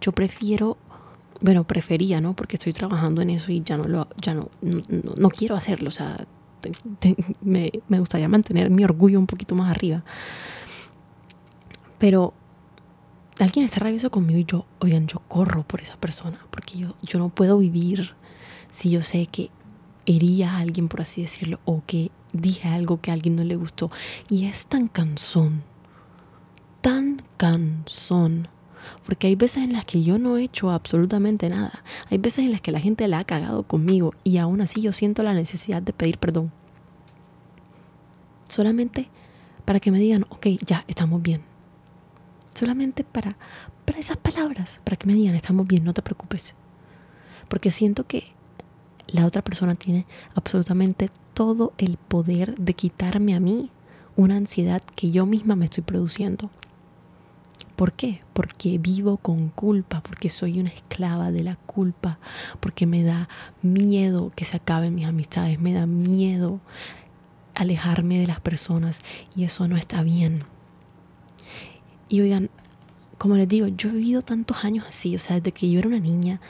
Yo 0.00 0.12
prefiero, 0.12 0.76
bueno, 1.44 1.64
prefería, 1.64 2.22
¿no? 2.22 2.34
Porque 2.34 2.56
estoy 2.56 2.72
trabajando 2.72 3.20
en 3.20 3.28
eso 3.28 3.52
y 3.52 3.62
ya 3.62 3.76
no 3.76 3.84
lo, 3.84 4.08
ya 4.16 4.32
no, 4.32 4.48
no, 4.62 5.28
quiero 5.28 5.56
hacerlo. 5.56 5.88
O 5.88 5.92
sea, 5.92 6.26
me, 7.42 7.70
me 7.86 7.98
gustaría 7.98 8.30
mantener 8.30 8.70
mi 8.70 8.82
orgullo 8.82 9.18
un 9.18 9.26
poquito 9.26 9.54
más 9.54 9.70
arriba. 9.70 10.02
Pero 11.98 12.32
alguien 13.38 13.66
está 13.66 13.80
rabioso 13.80 14.10
conmigo 14.10 14.38
y 14.38 14.46
yo, 14.46 14.64
oigan, 14.78 15.06
yo 15.06 15.18
corro 15.28 15.64
por 15.64 15.82
esa 15.82 15.96
persona, 15.96 16.38
porque 16.50 16.78
yo, 16.78 16.94
yo 17.02 17.18
no 17.18 17.28
puedo 17.28 17.58
vivir 17.58 18.14
si 18.70 18.88
yo 18.88 19.02
sé 19.02 19.26
que 19.26 19.50
hería 20.06 20.54
a 20.54 20.60
alguien, 20.60 20.88
por 20.88 21.02
así 21.02 21.20
decirlo, 21.20 21.60
o 21.66 21.82
que 21.86 22.10
dije 22.32 22.68
algo 22.68 23.02
que 23.02 23.10
a 23.10 23.14
alguien 23.14 23.36
no 23.36 23.44
le 23.44 23.56
gustó. 23.56 23.90
Y 24.30 24.46
es 24.46 24.66
tan 24.66 24.88
cansón, 24.88 25.62
tan 26.80 27.22
cansón. 27.36 28.48
Porque 29.04 29.26
hay 29.26 29.34
veces 29.34 29.64
en 29.64 29.72
las 29.72 29.84
que 29.84 30.02
yo 30.02 30.18
no 30.18 30.36
he 30.36 30.44
hecho 30.44 30.70
absolutamente 30.70 31.48
nada. 31.48 31.82
Hay 32.10 32.18
veces 32.18 32.44
en 32.44 32.52
las 32.52 32.60
que 32.60 32.72
la 32.72 32.80
gente 32.80 33.08
la 33.08 33.20
ha 33.20 33.24
cagado 33.24 33.62
conmigo 33.62 34.14
y 34.24 34.38
aún 34.38 34.60
así 34.60 34.80
yo 34.80 34.92
siento 34.92 35.22
la 35.22 35.34
necesidad 35.34 35.82
de 35.82 35.92
pedir 35.92 36.18
perdón. 36.18 36.52
Solamente 38.48 39.08
para 39.64 39.80
que 39.80 39.90
me 39.90 39.98
digan, 39.98 40.26
ok, 40.28 40.46
ya, 40.66 40.84
estamos 40.88 41.22
bien 41.22 41.54
solamente 42.54 43.04
para, 43.04 43.36
para 43.84 43.98
esas 43.98 44.16
palabras, 44.16 44.80
para 44.84 44.96
que 44.96 45.06
me 45.06 45.14
digan, 45.14 45.34
estamos 45.34 45.66
bien, 45.66 45.84
no 45.84 45.92
te 45.92 46.02
preocupes. 46.02 46.54
Porque 47.48 47.70
siento 47.70 48.06
que 48.06 48.32
la 49.08 49.26
otra 49.26 49.42
persona 49.42 49.74
tiene 49.74 50.06
absolutamente 50.34 51.08
todo 51.34 51.72
el 51.78 51.98
poder 51.98 52.54
de 52.56 52.74
quitarme 52.74 53.34
a 53.34 53.40
mí 53.40 53.70
una 54.16 54.36
ansiedad 54.36 54.82
que 54.94 55.10
yo 55.10 55.26
misma 55.26 55.56
me 55.56 55.66
estoy 55.66 55.82
produciendo. 55.82 56.50
¿Por 57.76 57.92
qué? 57.92 58.20
Porque 58.32 58.78
vivo 58.78 59.16
con 59.16 59.48
culpa, 59.48 60.00
porque 60.00 60.28
soy 60.28 60.60
una 60.60 60.70
esclava 60.70 61.32
de 61.32 61.42
la 61.42 61.56
culpa, 61.56 62.18
porque 62.60 62.86
me 62.86 63.02
da 63.02 63.28
miedo 63.62 64.32
que 64.36 64.44
se 64.44 64.56
acaben 64.56 64.94
mis 64.94 65.06
amistades, 65.06 65.60
me 65.60 65.72
da 65.72 65.86
miedo 65.86 66.60
alejarme 67.54 68.18
de 68.20 68.26
las 68.26 68.40
personas 68.40 69.00
y 69.34 69.44
eso 69.44 69.66
no 69.66 69.76
está 69.76 70.02
bien. 70.02 70.40
Y 72.08 72.20
oigan, 72.20 72.48
como 73.18 73.36
les 73.36 73.48
digo, 73.48 73.66
yo 73.66 73.88
he 73.88 73.92
vivido 73.92 74.22
tantos 74.22 74.64
años 74.64 74.84
así, 74.88 75.16
o 75.16 75.18
sea, 75.18 75.36
desde 75.36 75.52
que 75.52 75.68
yo 75.68 75.78
era 75.80 75.88
una 75.88 75.98
niña 75.98 76.40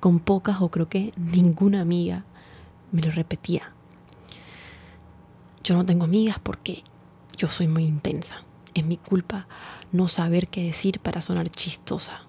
con 0.00 0.18
pocas 0.18 0.60
o 0.60 0.68
creo 0.68 0.88
que 0.88 1.12
ninguna 1.16 1.80
amiga, 1.80 2.24
me 2.90 3.02
lo 3.02 3.10
repetía. 3.10 3.72
Yo 5.62 5.76
no 5.76 5.86
tengo 5.86 6.04
amigas 6.04 6.38
porque 6.42 6.82
yo 7.36 7.48
soy 7.48 7.68
muy 7.68 7.84
intensa. 7.84 8.42
Es 8.74 8.86
mi 8.86 8.96
culpa 8.96 9.46
no 9.92 10.08
saber 10.08 10.48
qué 10.48 10.62
decir 10.64 11.00
para 11.00 11.20
sonar 11.20 11.50
chistosa. 11.50 12.22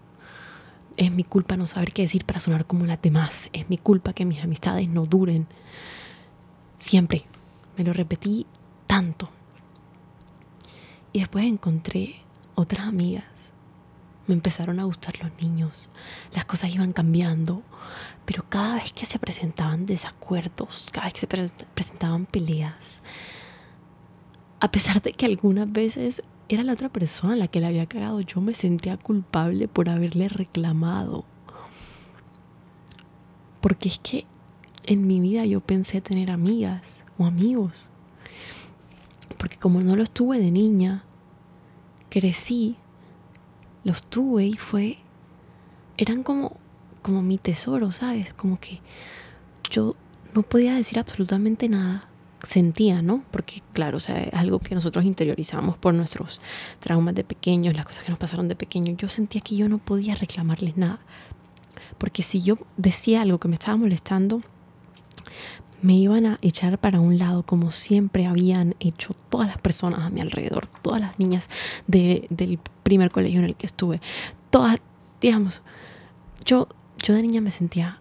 Es 0.98 1.12
mi 1.12 1.24
culpa 1.24 1.58
no 1.58 1.68
saber 1.68 1.94
qué 1.94 2.04
decir 2.04 2.26
para 2.26 2.40
sonar 2.40 2.66
como 2.66 2.86
las 2.86 3.02
demás. 3.02 3.50
Es 3.54 3.70
mi 3.70 3.78
culpa 3.78 4.14
que 4.14 4.26
mis 4.26 4.44
amistades 4.44 4.88
no 4.90 5.06
duren. 5.06 5.48
Siempre. 6.78 7.26
Me 7.78 7.84
lo 7.84 7.94
repetí 7.94 8.46
tanto. 8.86 9.30
Y 11.12 11.20
después 11.20 11.46
encontré 11.46 12.18
otras 12.56 12.88
amigas. 12.88 13.26
Me 14.28 14.36
empezaron 14.36 14.80
a 14.80 14.84
gustar 14.84 15.20
los 15.20 15.32
niños. 15.42 15.90
Las 16.34 16.46
cosas 16.46 16.74
iban 16.74 16.94
cambiando. 16.94 17.64
Pero 18.26 18.46
cada 18.48 18.76
vez 18.76 18.94
que 18.94 19.06
se 19.06 19.20
presentaban 19.20 19.86
desacuerdos, 19.86 20.88
cada 20.92 21.06
vez 21.08 21.14
que 21.14 21.20
se 21.22 21.28
presentaban 21.28 22.26
peleas, 22.26 23.02
a 24.64 24.72
pesar 24.72 25.02
de 25.02 25.12
que 25.12 25.26
algunas 25.26 25.70
veces 25.70 26.24
era 26.48 26.64
la 26.64 26.72
otra 26.72 26.88
persona 26.88 27.36
la 27.36 27.50
que 27.50 27.60
la 27.60 27.68
había 27.68 27.86
cagado, 27.86 28.22
yo 28.22 28.40
me 28.40 28.54
sentía 28.54 28.96
culpable 28.96 29.68
por 29.68 29.90
haberle 29.90 30.30
reclamado. 30.30 31.26
Porque 33.60 33.90
es 33.90 34.00
que 34.00 34.26
en 34.86 35.06
mi 35.06 35.20
vida 35.20 35.44
yo 35.44 35.60
pensé 35.60 36.00
tener 36.00 36.32
amigas 36.32 37.02
o 37.18 37.26
amigos. 37.26 37.90
Porque 39.38 39.58
como 39.58 39.82
no 39.82 39.98
los 39.98 40.12
tuve 40.12 40.40
de 40.40 40.50
niña, 40.50 41.04
crecí, 42.08 42.78
los 43.84 44.02
tuve 44.02 44.46
y 44.46 44.54
fue, 44.54 45.00
eran 45.98 46.24
como, 46.24 46.56
como 47.02 47.22
mi 47.22 47.38
tesoro, 47.38 47.92
¿sabes? 47.92 48.34
Como 48.34 48.62
que 48.62 48.80
yo 49.70 49.98
no 50.34 50.42
podía 50.42 50.76
decir 50.76 51.00
absolutamente 51.00 51.68
nada, 51.68 52.08
sentía, 52.44 53.02
¿no? 53.02 53.24
Porque 53.32 53.62
claro, 53.72 53.98
o 53.98 54.00
sea, 54.00 54.22
es 54.22 54.34
algo 54.34 54.60
que 54.60 54.76
nosotros 54.76 55.06
interiorizamos 55.06 55.78
por 55.78 55.94
nuestros 55.94 56.42
traumas 56.80 57.16
de 57.16 57.24
pequeños, 57.24 57.76
las 57.76 57.86
cosas 57.86 58.04
que 58.04 58.10
nos 58.10 58.20
pasaron 58.20 58.48
de 58.48 58.56
pequeños. 58.56 58.98
Yo 58.98 59.08
sentía 59.08 59.42
que 59.42 59.56
yo 59.56 59.70
no 59.70 59.78
podía 59.78 60.16
reclamarles 60.16 60.78
nada. 60.78 61.00
Porque 61.98 62.24
si 62.24 62.42
yo 62.42 62.58
decía 62.76 63.22
algo 63.22 63.40
que 63.40 63.48
me 63.48 63.56
estaba 63.56 63.78
molestando, 63.78 64.42
me 65.82 65.94
iban 65.94 66.26
a 66.26 66.40
echar 66.42 66.78
para 66.80 67.00
un 67.00 67.20
lado 67.20 67.44
como 67.44 67.72
siempre 67.72 68.26
habían 68.26 68.76
hecho 68.80 69.14
todas 69.30 69.48
las 69.48 69.58
personas 69.58 70.00
a 70.00 70.10
mi 70.10 70.22
alrededor, 70.22 70.68
todas 70.82 71.02
las 71.02 71.20
niñas 71.20 71.50
del 71.88 72.60
primer 72.84 73.12
colegio 73.12 73.40
en 73.40 73.46
el 73.46 73.56
que 73.56 73.66
estuve, 73.66 74.02
todas, 74.50 74.80
digamos, 75.20 75.62
yo, 76.46 76.70
yo 76.98 77.14
de 77.14 77.22
niña 77.22 77.42
me 77.42 77.52
sentía 77.52 78.00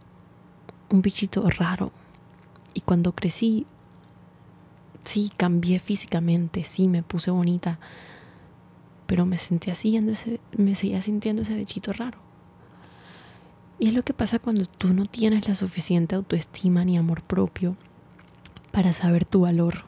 un 0.91 1.03
bichito 1.03 1.49
raro 1.51 1.91
y 2.73 2.81
cuando 2.81 3.13
crecí, 3.13 3.67
sí, 5.05 5.31
cambié 5.37 5.79
físicamente, 5.79 6.65
sí, 6.65 6.89
me 6.89 7.03
puse 7.03 7.31
bonita, 7.31 7.79
pero 9.07 9.27
me 9.27 9.39
sentía 9.39 9.75
siguiendo 9.75 10.13
ese, 10.13 10.41
me 10.57 10.75
seguía 10.75 11.03
sintiendo 11.03 11.43
ese 11.43 11.55
bichito 11.55 11.93
raro. 11.93 12.19
Y 13.79 13.89
es 13.89 13.95
lo 13.95 14.03
que 14.03 14.15
pasa 14.15 14.39
cuando 14.39 14.65
tú 14.65 14.93
no 14.93 15.07
tienes 15.07 15.49
la 15.49 15.55
suficiente 15.55 16.15
autoestima 16.15 16.85
ni 16.85 16.97
amor 16.97 17.23
propio 17.23 17.77
para 18.71 18.93
saber 18.93 19.25
tu 19.25 19.41
valor. 19.41 19.85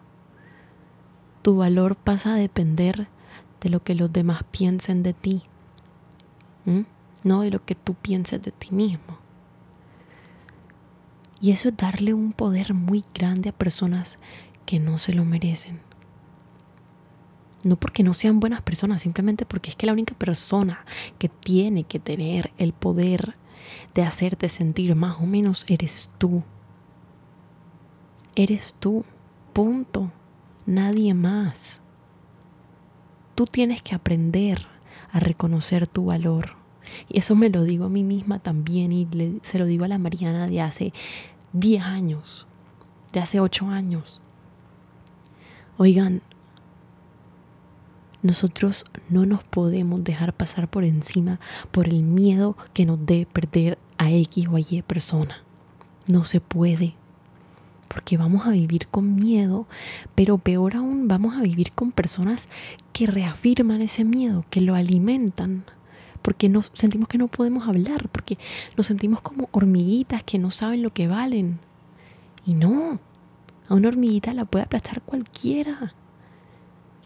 Tu 1.43 1.57
valor 1.57 1.95
pasa 1.97 2.35
a 2.35 2.37
depender 2.37 3.09
de 3.61 3.71
lo 3.71 3.83
que 3.83 3.95
los 3.95 4.13
demás 4.13 4.43
piensen 4.51 5.03
de 5.03 5.13
ti, 5.13 5.43
no 7.23 7.43
de 7.43 7.51
lo 7.51 7.65
que 7.65 7.75
tú 7.75 7.95
pienses 7.95 8.43
de 8.43 8.51
ti 8.51 8.75
mismo. 8.75 9.19
Y 11.41 11.53
eso 11.53 11.69
es 11.69 11.77
darle 11.77 12.15
un 12.15 12.33
poder 12.33 12.75
muy 12.75 13.05
grande 13.15 13.51
a 13.51 13.53
personas 13.53 14.19
que 14.65 14.81
no 14.81 14.99
se 14.99 15.13
lo 15.13 15.25
merecen. 15.25 15.81
No 17.63 17.77
porque 17.77 18.03
no 18.03 18.13
sean 18.13 18.41
buenas 18.41 18.63
personas, 18.63 19.03
simplemente 19.03 19.47
porque 19.47 19.71
es 19.71 19.77
que 19.77 19.87
la 19.87 19.93
única 19.93 20.15
persona 20.15 20.85
que 21.19 21.29
tiene 21.29 21.85
que 21.85 21.99
tener 21.99 22.53
el 22.59 22.73
poder 22.73 23.37
de 23.95 24.03
hacerte 24.03 24.49
sentir 24.49 24.95
más 24.95 25.21
o 25.21 25.27
menos 25.27 25.65
eres 25.69 26.11
tú. 26.19 26.43
Eres 28.35 28.75
tú, 28.79 29.05
punto. 29.53 30.13
Nadie 30.67 31.15
más. 31.15 31.81
Tú 33.35 33.47
tienes 33.47 33.83
que 33.83 33.95
aprender 33.95 34.67
a 35.13 35.21
reconocer 35.21 35.87
tu 35.87 36.07
valor. 36.07 36.57
Y 37.09 37.19
eso 37.19 37.35
me 37.35 37.49
lo 37.49 37.65
digo 37.65 37.87
a 37.87 37.89
mí 37.89 38.03
misma 38.03 38.41
también 38.41 38.93
y 38.93 39.07
se 39.43 39.59
lo 39.59 39.67
digo 39.67 39.85
a 39.85 39.89
la 39.89 39.99
Mariana 39.99 40.47
de 40.47 40.61
hace 40.61 40.93
10 41.53 41.83
años, 41.83 42.47
de 43.13 43.21
hace 43.21 43.41
8 43.41 43.69
años. 43.69 44.21
Oigan, 45.77 46.23
nosotros 48.23 48.85
no 49.11 49.27
nos 49.27 49.45
podemos 49.45 50.03
dejar 50.03 50.33
pasar 50.33 50.69
por 50.69 50.85
encima 50.85 51.41
por 51.73 51.89
el 51.89 52.03
miedo 52.03 52.57
que 52.73 52.87
nos 52.87 53.05
dé 53.05 53.27
perder 53.31 53.79
a 53.99 54.11
X 54.11 54.47
o 54.51 54.59
Y 54.59 54.83
persona. 54.83 55.43
No 56.07 56.25
se 56.25 56.41
puede. 56.41 56.95
Porque 57.89 58.17
vamos 58.17 58.47
a 58.47 58.51
vivir 58.51 58.89
con 58.89 59.17
miedo, 59.17 59.67
pero 60.15 60.39
peor 60.39 60.77
aún 60.77 61.07
vamos 61.07 61.35
a 61.37 61.43
vivir 61.43 61.73
con 61.73 61.93
personas 61.93 62.49
que 62.93 63.07
reafirman 63.07 63.83
ese 63.83 64.05
miedo, 64.05 64.45
que 64.49 64.61
lo 64.61 64.75
alimentan, 64.75 65.65
porque 66.23 66.49
nos 66.49 66.71
sentimos 66.73 67.09
que 67.09 67.19
no 67.19 67.29
podemos 67.29 67.69
hablar, 67.69 68.09
porque 68.09 68.39
nos 68.77 68.87
sentimos 68.87 69.21
como 69.21 69.49
hormiguitas 69.53 70.23
que 70.23 70.39
no 70.39 70.51
saben 70.51 70.83
lo 70.83 70.95
que 70.95 71.09
valen. 71.09 71.59
Y 72.47 72.55
no, 72.55 72.99
a 73.69 73.75
una 73.75 73.89
hormiguita 73.89 74.33
la 74.35 74.45
puede 74.45 74.65
aplastar 74.65 75.03
cualquiera. 75.03 75.95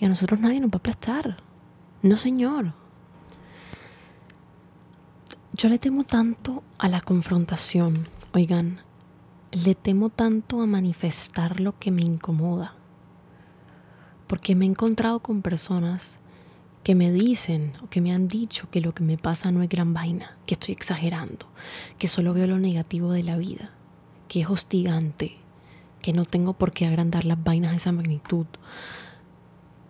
Y 0.00 0.04
a 0.04 0.08
nosotros 0.08 0.40
nadie 0.40 0.60
nos 0.60 0.70
va 0.70 0.76
a 0.76 0.78
aplastar. 0.78 1.36
No, 2.02 2.16
señor. 2.16 2.72
Yo 5.52 5.68
le 5.68 5.78
temo 5.78 6.04
tanto 6.04 6.62
a 6.78 6.88
la 6.88 7.00
confrontación, 7.00 8.04
oigan, 8.32 8.80
le 9.50 9.74
temo 9.74 10.08
tanto 10.08 10.62
a 10.62 10.66
manifestar 10.66 11.58
lo 11.58 11.76
que 11.78 11.90
me 11.90 12.02
incomoda, 12.02 12.74
porque 14.28 14.54
me 14.54 14.66
he 14.66 14.68
encontrado 14.68 15.18
con 15.18 15.42
personas 15.42 16.18
que 16.84 16.94
me 16.94 17.10
dicen 17.10 17.72
o 17.82 17.88
que 17.88 18.00
me 18.00 18.12
han 18.12 18.28
dicho 18.28 18.70
que 18.70 18.80
lo 18.80 18.94
que 18.94 19.02
me 19.02 19.18
pasa 19.18 19.50
no 19.50 19.62
es 19.62 19.68
gran 19.68 19.92
vaina, 19.94 20.36
que 20.46 20.54
estoy 20.54 20.72
exagerando, 20.72 21.46
que 21.98 22.06
solo 22.06 22.34
veo 22.34 22.46
lo 22.46 22.58
negativo 22.58 23.10
de 23.10 23.24
la 23.24 23.36
vida, 23.36 23.70
que 24.28 24.42
es 24.42 24.48
hostigante, 24.48 25.38
que 26.02 26.12
no 26.12 26.24
tengo 26.24 26.54
por 26.54 26.72
qué 26.72 26.86
agrandar 26.86 27.24
las 27.24 27.42
vainas 27.42 27.72
a 27.72 27.76
esa 27.76 27.92
magnitud. 27.92 28.46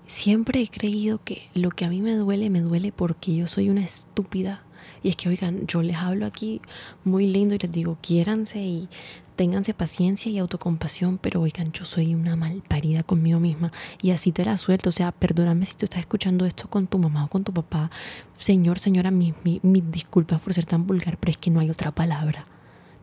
Siempre 0.06 0.62
he 0.62 0.68
creído 0.68 1.20
que 1.22 1.48
lo 1.54 1.70
que 1.70 1.84
a 1.84 1.88
mí 1.90 2.00
me 2.00 2.14
duele, 2.14 2.48
me 2.48 2.62
duele 2.62 2.92
porque 2.92 3.36
yo 3.36 3.46
soy 3.46 3.68
una 3.68 3.82
estúpida. 3.82 4.62
Y 5.02 5.10
es 5.10 5.16
que, 5.16 5.28
oigan, 5.28 5.66
yo 5.66 5.82
les 5.82 5.96
hablo 5.96 6.26
aquí 6.26 6.60
muy 7.04 7.26
lindo 7.26 7.54
y 7.54 7.58
les 7.58 7.70
digo, 7.70 7.98
quiéranse 8.00 8.58
y 8.58 8.88
ténganse 9.36 9.72
paciencia 9.72 10.32
y 10.32 10.38
autocompasión, 10.38 11.18
pero 11.18 11.40
oigan, 11.40 11.70
yo 11.72 11.84
soy 11.84 12.14
una 12.14 12.34
malparida 12.34 13.04
conmigo 13.04 13.38
misma 13.38 13.70
y 14.02 14.10
así 14.10 14.32
te 14.32 14.44
la 14.44 14.56
suelto. 14.56 14.88
O 14.88 14.92
sea, 14.92 15.12
perdóname 15.12 15.66
si 15.66 15.76
tú 15.76 15.84
estás 15.84 16.00
escuchando 16.00 16.46
esto 16.46 16.68
con 16.68 16.86
tu 16.86 16.98
mamá 16.98 17.26
o 17.26 17.28
con 17.28 17.44
tu 17.44 17.52
papá. 17.52 17.90
Señor, 18.38 18.78
señora, 18.78 19.10
mis, 19.10 19.34
mis 19.44 19.90
disculpas 19.92 20.40
por 20.40 20.54
ser 20.54 20.66
tan 20.66 20.86
vulgar, 20.86 21.18
pero 21.18 21.30
es 21.30 21.36
que 21.36 21.50
no 21.50 21.60
hay 21.60 21.70
otra 21.70 21.92
palabra. 21.92 22.46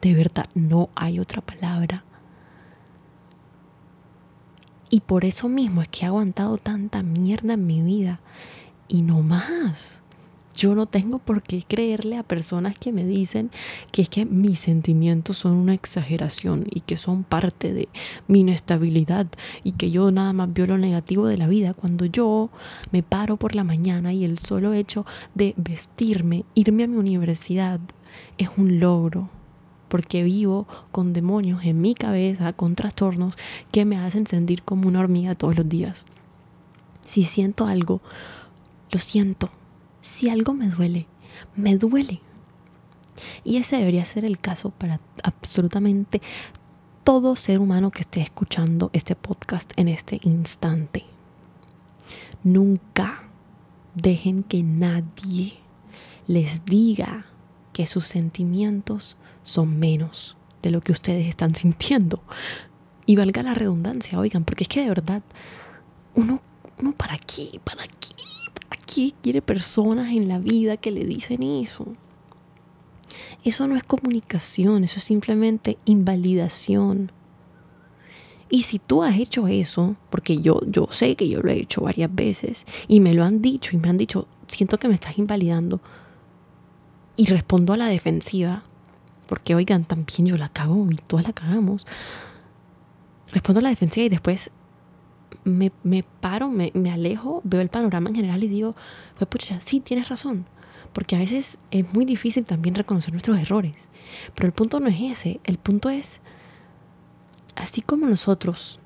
De 0.02 0.14
verdad, 0.14 0.50
no 0.56 0.90
hay 0.96 1.20
otra 1.20 1.42
palabra. 1.42 2.04
Y 4.96 5.02
por 5.02 5.26
eso 5.26 5.50
mismo 5.50 5.82
es 5.82 5.90
que 5.90 6.06
he 6.06 6.08
aguantado 6.08 6.58
tanta 6.58 7.04
mierda 7.04 7.56
en 7.56 7.68
mi 7.68 7.82
vida. 7.82 8.22
Y 8.88 9.02
no 9.02 9.24
más. 9.24 10.00
Yo 10.56 10.74
no 10.74 10.86
tengo 10.86 11.20
por 11.20 11.44
qué 11.44 11.66
creerle 11.68 12.18
a 12.18 12.24
personas 12.24 12.78
que 12.78 12.94
me 12.94 13.04
dicen 13.04 13.52
que 13.92 14.04
es 14.04 14.08
que 14.08 14.24
mis 14.24 14.62
sentimientos 14.62 15.40
son 15.40 15.52
una 15.56 15.74
exageración 15.74 16.66
y 16.72 16.80
que 16.80 16.96
son 16.96 17.26
parte 17.26 17.74
de 17.74 17.90
mi 18.30 18.40
inestabilidad 18.40 19.28
y 19.66 19.74
que 19.74 19.92
yo 19.92 20.12
nada 20.12 20.32
más 20.32 20.54
veo 20.54 20.66
lo 20.66 20.78
negativo 20.78 21.28
de 21.28 21.40
la 21.40 21.48
vida 21.50 21.74
cuando 21.74 22.06
yo 22.06 22.50
me 22.94 23.04
paro 23.04 23.36
por 23.36 23.54
la 23.54 23.66
mañana 23.66 24.14
y 24.14 24.24
el 24.24 24.40
solo 24.40 24.72
hecho 24.72 25.06
de 25.34 25.56
vestirme, 25.58 26.46
irme 26.54 26.86
a 26.86 26.88
mi 26.88 26.96
universidad 26.96 27.82
es 28.38 28.48
un 28.56 28.80
logro 28.80 29.30
porque 29.96 30.24
vivo 30.24 30.68
con 30.92 31.14
demonios 31.14 31.64
en 31.64 31.80
mi 31.80 31.96
cabeza, 31.96 32.52
con 32.52 32.76
trastornos 32.76 33.38
que 33.72 33.86
me 33.86 33.98
hacen 33.98 34.28
sentir 34.28 34.62
como 34.62 34.90
una 34.90 35.00
hormiga 35.00 35.36
todos 35.36 35.56
los 35.56 35.70
días. 35.70 36.06
Si 37.00 37.24
siento 37.24 37.66
algo, 37.66 38.02
lo 38.92 39.00
siento. 39.00 39.50
Si 40.02 40.28
algo 40.28 40.54
me 40.54 40.68
duele, 40.68 41.08
me 41.56 41.78
duele. 41.78 42.20
Y 43.46 43.56
ese 43.56 43.78
debería 43.78 44.04
ser 44.04 44.26
el 44.26 44.38
caso 44.38 44.72
para 44.72 45.00
absolutamente 45.24 46.22
todo 47.06 47.38
ser 47.38 47.60
humano 47.60 47.90
que 47.90 48.02
esté 48.02 48.20
escuchando 48.20 48.90
este 48.92 49.16
podcast 49.16 49.72
en 49.78 49.88
este 49.88 50.20
instante. 50.24 51.06
Nunca 52.44 53.30
dejen 53.94 54.44
que 54.44 54.62
nadie 54.62 55.54
les 56.28 56.66
diga 56.66 57.28
que 57.72 57.88
sus 57.88 58.06
sentimientos 58.08 59.16
son 59.46 59.80
menos 59.80 60.36
de 60.62 60.72
lo 60.72 60.82
que 60.82 60.92
ustedes 60.92 61.28
están 61.28 61.56
sintiendo. 61.56 62.22
Y 63.06 63.16
valga 63.16 63.44
la 63.44 63.54
redundancia, 63.54 64.20
oigan, 64.20 64.44
porque 64.44 64.66
es 64.66 64.68
que 64.68 64.82
de 64.82 64.90
verdad, 64.90 65.22
uno, 66.16 66.42
para 66.98 67.18
qué, 67.20 67.62
para 67.64 67.88
qué, 67.88 68.16
para 68.60 68.82
qué 68.82 69.14
quiere 69.22 69.42
personas 69.42 70.10
en 70.10 70.28
la 70.28 70.40
vida 70.40 70.76
que 70.76 70.92
le 70.92 71.06
dicen 71.06 71.44
eso. 71.44 71.86
Eso 73.44 73.68
no 73.68 73.78
es 73.78 73.84
comunicación, 73.84 74.84
eso 74.84 74.98
es 74.98 75.04
simplemente 75.04 75.78
invalidación. 75.86 77.12
Y 78.50 78.64
si 78.64 78.80
tú 78.80 79.04
has 79.04 79.18
hecho 79.18 79.48
eso, 79.48 79.96
porque 80.10 80.40
yo, 80.40 80.62
yo 80.66 80.88
sé 80.90 81.16
que 81.16 81.30
yo 81.30 81.42
lo 81.42 81.52
he 81.52 81.60
hecho 81.60 81.82
varias 81.82 82.14
veces 82.14 82.66
y 82.88 83.00
me 83.00 83.14
lo 83.14 83.24
han 83.24 83.42
dicho 83.42 83.76
y 83.76 83.80
me 83.80 83.90
han 83.90 83.98
dicho, 83.98 84.28
siento 84.48 84.80
que 84.80 84.88
me 84.88 84.96
estás 84.96 85.18
invalidando 85.20 85.80
y 87.18 87.28
respondo 87.28 87.74
a 87.74 87.78
la 87.78 87.88
defensiva, 87.88 88.64
porque 89.28 89.56
oigan, 89.56 89.86
también 89.86 90.28
yo 90.28 90.38
la 90.38 90.50
cago 90.50 90.88
y 90.92 90.96
todas 90.96 91.26
la 91.26 91.34
cagamos. 91.34 91.86
Respondo 93.32 93.60
a 93.60 93.64
la 93.64 93.70
defensiva 93.70 94.06
y 94.06 94.10
después 94.10 94.52
me, 95.44 95.72
paro, 96.22 96.50
me, 96.50 96.72
alejo, 96.92 97.42
veo 97.44 97.62
el 97.62 97.70
panorama 97.70 98.10
en 98.10 98.16
general 98.16 98.44
y 98.44 98.48
digo, 98.48 98.76
pues 99.18 99.28
pucha, 99.28 99.60
sí, 99.62 99.80
tienes 99.80 100.10
razón. 100.10 100.46
Porque 100.94 101.16
a 101.16 101.20
veces 101.20 101.58
es 101.72 101.94
muy 101.94 102.06
difícil 102.06 102.46
también 102.46 102.76
reconocer 102.76 103.12
nuestros 103.12 103.38
errores. 103.38 103.90
Pero 104.34 104.48
el 104.48 104.54
punto 104.54 104.80
no 104.80 104.88
es 104.88 105.00
ese, 105.00 105.40
el 105.44 105.58
punto 105.58 105.90
es, 105.90 106.20
así 107.56 107.82
como 107.82 108.08
nosotros, 108.08 108.80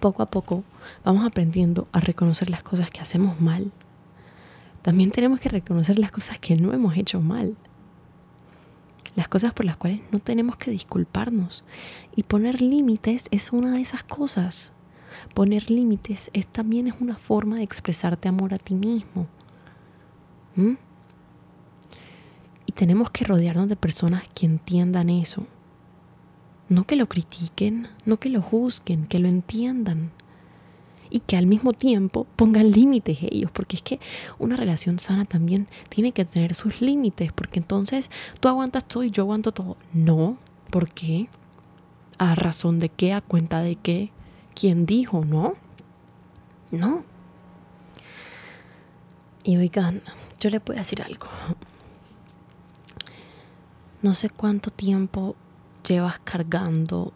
poco 0.00 0.22
a 0.22 0.30
poco, 0.30 0.64
vamos 1.04 1.24
aprendiendo 1.24 1.88
a 1.92 2.00
reconocer 2.00 2.48
las 2.48 2.62
cosas 2.62 2.90
que 2.90 3.00
hacemos 3.00 3.40
mal, 3.40 3.72
también 4.82 5.10
tenemos 5.10 5.40
que 5.40 5.48
reconocer 5.48 5.98
las 5.98 6.10
cosas 6.10 6.38
que 6.38 6.56
no 6.56 6.72
hemos 6.72 6.96
hecho 6.96 7.20
mal 7.20 7.56
las 9.14 9.28
cosas 9.28 9.52
por 9.52 9.66
las 9.66 9.76
cuales 9.76 10.00
no 10.10 10.18
tenemos 10.18 10.56
que 10.56 10.70
disculparnos. 10.70 11.64
Y 12.16 12.22
poner 12.22 12.62
límites 12.62 13.26
es 13.30 13.52
una 13.52 13.72
de 13.72 13.80
esas 13.80 14.04
cosas. 14.04 14.72
Poner 15.34 15.70
límites 15.70 16.30
es, 16.32 16.46
también 16.46 16.86
es 16.86 16.94
una 17.00 17.16
forma 17.16 17.56
de 17.56 17.62
expresarte 17.62 18.28
amor 18.28 18.54
a 18.54 18.58
ti 18.58 18.74
mismo. 18.74 19.26
¿Mm? 20.56 20.74
Y 22.66 22.72
tenemos 22.72 23.10
que 23.10 23.24
rodearnos 23.24 23.68
de 23.68 23.76
personas 23.76 24.24
que 24.34 24.46
entiendan 24.46 25.10
eso. 25.10 25.46
No 26.68 26.84
que 26.84 26.96
lo 26.96 27.06
critiquen, 27.06 27.88
no 28.06 28.18
que 28.18 28.30
lo 28.30 28.40
juzguen, 28.40 29.06
que 29.06 29.18
lo 29.18 29.28
entiendan 29.28 30.10
y 31.12 31.20
que 31.20 31.36
al 31.36 31.46
mismo 31.46 31.74
tiempo 31.74 32.26
pongan 32.36 32.70
límites 32.70 33.18
ellos, 33.20 33.50
porque 33.50 33.76
es 33.76 33.82
que 33.82 34.00
una 34.38 34.56
relación 34.56 34.98
sana 34.98 35.26
también 35.26 35.68
tiene 35.90 36.12
que 36.12 36.24
tener 36.24 36.54
sus 36.54 36.80
límites, 36.80 37.32
porque 37.32 37.60
entonces 37.60 38.10
tú 38.40 38.48
aguantas 38.48 38.86
todo 38.86 39.04
y 39.04 39.10
yo 39.10 39.24
aguanto 39.24 39.52
todo. 39.52 39.76
No, 39.92 40.38
¿por 40.70 40.88
qué? 40.88 41.28
¿A 42.16 42.34
razón 42.34 42.78
de 42.78 42.88
qué? 42.88 43.12
¿A 43.12 43.20
cuenta 43.20 43.60
de 43.60 43.76
qué? 43.76 44.10
¿Quién 44.54 44.86
dijo? 44.86 45.22
No. 45.22 45.54
No. 46.70 47.04
Y 49.44 49.58
oigan, 49.58 50.02
yo 50.40 50.48
le 50.48 50.60
puedo 50.60 50.78
decir 50.78 51.02
algo. 51.02 51.26
No 54.00 54.14
sé 54.14 54.30
cuánto 54.30 54.70
tiempo 54.70 55.36
llevas 55.86 56.18
cargando 56.20 57.12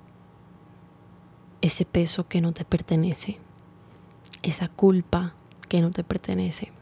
ese 1.62 1.86
peso 1.86 2.28
que 2.28 2.42
no 2.42 2.52
te 2.52 2.66
pertenece 2.66 3.40
esa 4.48 4.68
culpa 4.68 5.34
que 5.68 5.80
no 5.80 5.90
te 5.90 6.04
pertenece. 6.04 6.72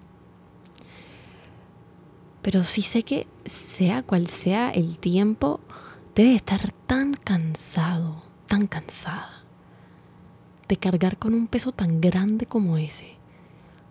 Pero 2.42 2.62
sí 2.62 2.82
sé 2.82 3.02
que 3.02 3.26
sea 3.46 4.02
cual 4.02 4.26
sea 4.26 4.70
el 4.70 4.98
tiempo, 4.98 5.60
debe 6.14 6.34
estar 6.34 6.72
tan 6.86 7.14
cansado, 7.14 8.22
tan 8.46 8.66
cansada 8.66 9.44
de 10.68 10.76
cargar 10.76 11.18
con 11.18 11.34
un 11.34 11.46
peso 11.46 11.72
tan 11.72 12.00
grande 12.00 12.46
como 12.46 12.76
ese. 12.76 13.14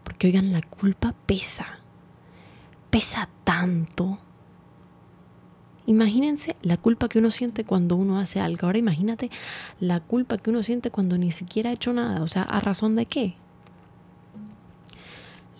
Porque 0.03 0.27
oigan, 0.27 0.51
la 0.51 0.61
culpa 0.61 1.13
pesa, 1.25 1.79
pesa 2.89 3.29
tanto. 3.43 4.19
Imagínense 5.85 6.55
la 6.61 6.77
culpa 6.77 7.09
que 7.09 7.19
uno 7.19 7.31
siente 7.31 7.65
cuando 7.65 7.95
uno 7.95 8.19
hace 8.19 8.39
algo. 8.39 8.67
Ahora 8.67 8.77
imagínate 8.77 9.31
la 9.79 9.99
culpa 9.99 10.37
que 10.37 10.49
uno 10.49 10.63
siente 10.63 10.91
cuando 10.91 11.17
ni 11.17 11.31
siquiera 11.31 11.69
ha 11.69 11.73
hecho 11.73 11.93
nada. 11.93 12.21
O 12.23 12.27
sea, 12.27 12.43
¿a 12.43 12.59
razón 12.59 12.95
de 12.95 13.05
qué? 13.05 13.35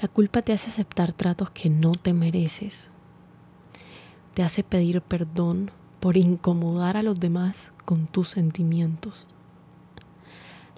La 0.04 0.10
culpa 0.10 0.42
te 0.42 0.52
hace 0.52 0.70
aceptar 0.70 1.14
tratos 1.14 1.50
que 1.52 1.70
no 1.70 1.94
te 1.94 2.12
mereces. 2.12 2.90
Te 4.34 4.44
hace 4.44 4.62
pedir 4.62 5.02
perdón 5.02 5.72
por 6.02 6.18
incomodar 6.18 6.98
a 6.98 7.04
los 7.04 7.22
demás 7.22 7.72
con 7.86 8.08
tus 8.08 8.28
sentimientos. 8.28 9.26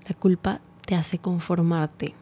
La 0.08 0.14
culpa 0.14 0.62
te 0.86 0.94
hace 0.94 1.18
conformarte 1.18 2.14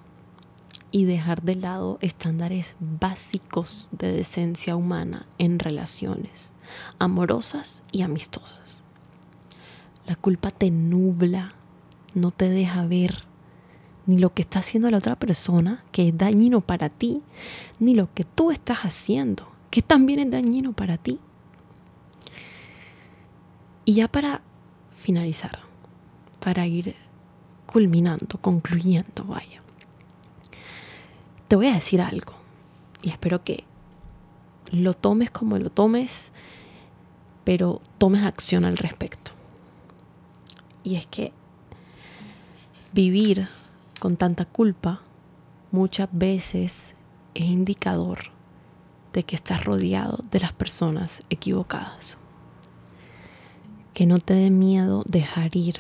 y 0.92 1.04
dejar 1.04 1.42
de 1.42 1.58
lado 1.58 1.98
estándares 2.00 2.74
básicos 2.80 3.90
de 3.92 4.14
decencia 4.14 4.78
humana 4.78 5.26
en 5.38 5.60
relaciones 5.60 6.54
amorosas 7.00 7.84
y 7.92 8.04
amistosas. 8.04 8.82
La 10.06 10.16
culpa 10.16 10.52
te 10.52 10.72
nubla, 10.72 11.54
no 12.16 12.32
te 12.32 12.48
deja 12.48 12.86
ver 12.86 13.26
ni 14.06 14.18
lo 14.18 14.34
que 14.34 14.42
está 14.42 14.60
haciendo 14.60 14.90
la 14.90 14.98
otra 14.98 15.16
persona, 15.16 15.84
que 15.92 16.10
es 16.10 16.18
dañino 16.18 16.62
para 16.62 16.90
ti, 16.90 17.22
ni 17.80 17.96
lo 17.96 18.14
que 18.14 18.24
tú 18.24 18.52
estás 18.52 18.80
haciendo, 18.80 19.48
que 19.70 19.82
también 19.82 20.20
es 20.20 20.32
dañino 20.32 20.74
para 20.74 20.98
ti. 20.98 21.20
Y 23.86 23.94
ya 23.94 24.08
para 24.08 24.42
finalizar, 24.96 25.60
para 26.40 26.68
ir 26.68 26.96
culminando, 27.66 28.38
concluyendo, 28.40 29.24
vaya, 29.26 29.62
te 31.48 31.56
voy 31.56 31.68
a 31.68 31.74
decir 31.74 32.02
algo 32.02 32.34
y 33.02 33.10
espero 33.10 33.44
que 33.44 33.64
lo 34.72 34.94
tomes 34.94 35.30
como 35.30 35.58
lo 35.60 35.70
tomes, 35.70 36.32
pero 37.44 37.82
tomes 37.98 38.24
acción 38.24 38.66
al 38.66 38.78
respecto. 38.78 39.32
Y 40.84 40.96
es 40.96 41.06
que 41.06 41.32
vivir 42.94 43.48
con 44.04 44.18
tanta 44.18 44.44
culpa 44.44 45.00
muchas 45.72 46.10
veces 46.12 46.94
es 47.36 47.46
indicador 47.46 48.34
de 49.14 49.24
que 49.24 49.38
estás 49.38 49.64
rodeado 49.64 50.20
de 50.30 50.42
las 50.42 50.52
personas 50.52 51.22
equivocadas. 51.30 52.18
Que 53.94 54.06
no 54.06 54.20
te 54.20 54.34
dé 54.34 54.50
miedo 54.50 55.04
dejar 55.08 55.56
ir. 55.56 55.80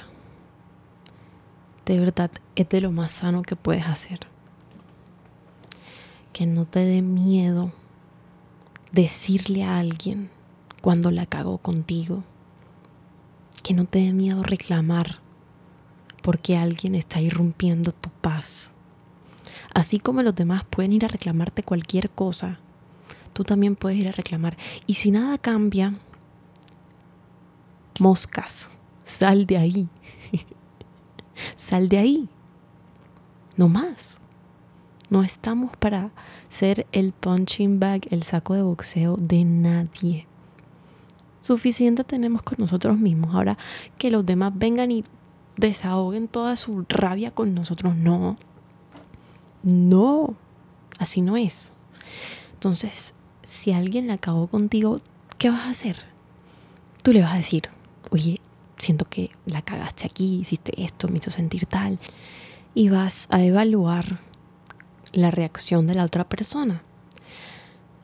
De 1.86 1.99
verdad, 1.99 2.31
es 2.55 2.69
de 2.69 2.79
lo 2.79 2.93
más 2.93 3.12
sano 3.12 3.41
que 3.41 3.57
puedes 3.57 3.88
hacer. 3.88 4.21
Que 6.31 6.45
no 6.45 6.63
te 6.63 6.79
dé 6.79 7.01
miedo 7.01 7.73
decirle 8.93 9.65
a 9.65 9.79
alguien 9.79 10.29
cuando 10.81 11.12
la 11.12 11.25
cagó 11.25 11.57
contigo. 11.57 12.23
Que 13.63 13.73
no 13.73 13.83
te 13.83 13.99
dé 13.99 14.13
miedo 14.13 14.43
reclamar 14.43 15.22
porque 16.23 16.57
alguien 16.57 16.95
está 16.95 17.21
irrumpiendo 17.21 17.91
tu 17.91 18.09
paz. 18.09 18.71
Así 19.73 19.99
como 19.99 20.23
los 20.23 20.33
demás 20.33 20.63
pueden 20.67 20.93
ir 20.93 21.05
a 21.05 21.09
reclamarte 21.09 21.63
cualquier 21.63 22.09
cosa, 22.09 22.59
tú 23.33 23.43
también 23.43 23.75
puedes 23.75 23.99
ir 23.99 24.07
a 24.07 24.13
reclamar. 24.13 24.57
Y 24.88 24.95
si 24.95 25.12
nada 25.12 25.38
cambia, 25.38 25.93
moscas, 27.99 28.69
sal 29.03 29.45
de 29.45 29.57
ahí. 29.57 29.88
sal 31.55 31.89
de 31.89 31.97
ahí. 31.97 32.29
No 33.57 33.67
más. 33.67 34.19
No 35.09 35.23
estamos 35.23 35.75
para 35.77 36.12
ser 36.49 36.88
el 36.91 37.12
punching 37.12 37.79
bag, 37.79 38.07
el 38.12 38.23
saco 38.23 38.53
de 38.53 38.63
boxeo 38.63 39.17
de 39.17 39.43
nadie. 39.43 40.25
Suficiente 41.41 42.05
tenemos 42.05 42.41
con 42.41 42.57
nosotros 42.59 42.97
mismos. 42.97 43.36
Ahora 43.36 43.57
que 43.97 44.09
los 44.09 44.25
demás 44.25 44.53
vengan 44.55 44.91
y 44.91 45.03
desahoguen 45.58 46.28
toda 46.28 46.56
su 46.56 46.86
rabia 46.89 47.32
con 47.32 47.54
nosotros, 47.54 47.96
no. 47.96 48.38
No, 49.63 50.36
así 51.00 51.22
no 51.22 51.38
es. 51.38 51.72
Entonces, 52.54 53.13
si 53.44 53.72
alguien 53.72 54.08
la 54.08 54.16
acabó 54.16 54.48
contigo, 54.48 55.00
¿qué 55.38 55.50
vas 55.50 55.62
a 55.62 55.72
hacer? 55.72 55.98
Tú 57.02 57.13
le 57.13 57.22
vas 57.22 57.34
a 57.34 57.38
decir, 57.38 57.70
oye, 58.10 58.39
siento 58.78 59.06
que 59.06 59.32
la 59.46 59.62
cagaste 59.62 60.06
aquí, 60.06 60.39
hiciste 60.39 60.82
esto, 60.84 61.08
me 61.08 61.18
hizo 61.18 61.32
sentir 61.32 61.66
tal. 61.66 62.00
Y 62.74 62.89
vas 62.89 63.28
a 63.30 63.42
evaluar 63.44 64.20
la 65.12 65.32
reacción 65.32 65.88
de 65.88 65.96
la 65.96 66.04
otra 66.04 66.24
persona. 66.24 66.82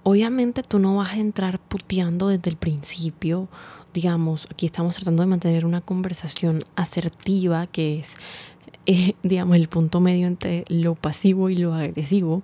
Obviamente 0.04 0.64
tú 0.64 0.80
no 0.80 0.98
vas 0.98 1.12
a 1.12 1.18
entrar 1.18 1.60
puteando 1.60 2.30
desde 2.30 2.50
el 2.50 2.58
principio. 2.58 3.48
Digamos, 3.94 4.48
aquí 4.52 4.66
estamos 4.66 4.96
tratando 4.96 5.24
de 5.24 5.28
mantener 5.28 5.66
una 5.66 5.82
conversación 5.82 6.64
asertiva 6.76 7.68
que 7.68 8.00
es, 8.00 8.18
eh, 8.86 9.16
digamos, 9.24 9.56
el 9.56 9.68
punto 9.68 10.00
medio 10.00 10.28
entre 10.28 10.66
lo 10.70 10.96
pasivo 10.96 11.50
y 11.50 11.58
lo 11.58 11.74
agresivo 11.74 12.44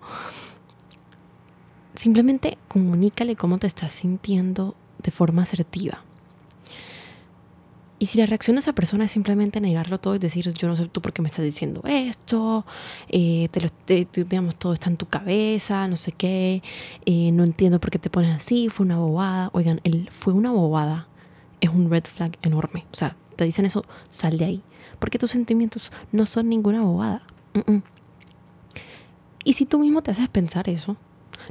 simplemente 1.95 2.57
comunícale 2.67 3.35
cómo 3.35 3.57
te 3.57 3.67
estás 3.67 3.93
sintiendo 3.93 4.75
de 5.01 5.11
forma 5.11 5.43
asertiva. 5.43 6.03
Y 7.97 8.07
si 8.07 8.17
la 8.17 8.25
reacción 8.25 8.55
de 8.55 8.59
esa 8.59 8.73
persona 8.73 9.05
es 9.05 9.11
simplemente 9.11 9.61
negarlo 9.61 9.99
todo 9.99 10.15
y 10.15 10.19
decir, 10.19 10.51
yo 10.53 10.67
no 10.67 10.75
sé 10.75 10.87
tú 10.89 11.01
por 11.01 11.13
qué 11.13 11.21
me 11.21 11.29
estás 11.29 11.45
diciendo 11.45 11.81
esto, 11.85 12.65
eh, 13.07 13.47
te 13.51 13.61
lo, 13.61 13.69
digamos, 14.25 14.55
todo 14.57 14.73
está 14.73 14.89
en 14.89 14.97
tu 14.97 15.05
cabeza, 15.05 15.87
no 15.87 15.95
sé 15.95 16.11
qué, 16.11 16.61
eh, 17.05 17.31
no 17.31 17.45
entiendo 17.45 17.79
por 17.79 17.91
qué 17.91 17.99
te 17.99 18.09
pones 18.09 18.35
así, 18.35 18.67
fue 18.67 18.85
una 18.85 18.97
bobada. 18.97 19.49
Oigan, 19.53 19.79
él 19.85 20.09
fue 20.11 20.33
una 20.33 20.51
bobada, 20.51 21.07
es 21.65 21.73
un 21.73 21.89
red 21.89 22.03
flag 22.03 22.37
enorme. 22.41 22.85
O 22.91 22.95
sea, 22.95 23.15
te 23.35 23.45
dicen 23.45 23.65
eso, 23.65 23.83
sal 24.09 24.37
de 24.37 24.45
ahí, 24.45 24.63
porque 24.99 25.19
tus 25.19 25.31
sentimientos 25.31 25.91
no 26.11 26.25
son 26.25 26.49
ninguna 26.49 26.81
bobada. 26.81 27.23
Y 29.43 29.53
si 29.53 29.65
tú 29.65 29.79
mismo 29.79 30.01
te 30.01 30.11
haces 30.11 30.29
pensar 30.29 30.69
eso, 30.69 30.97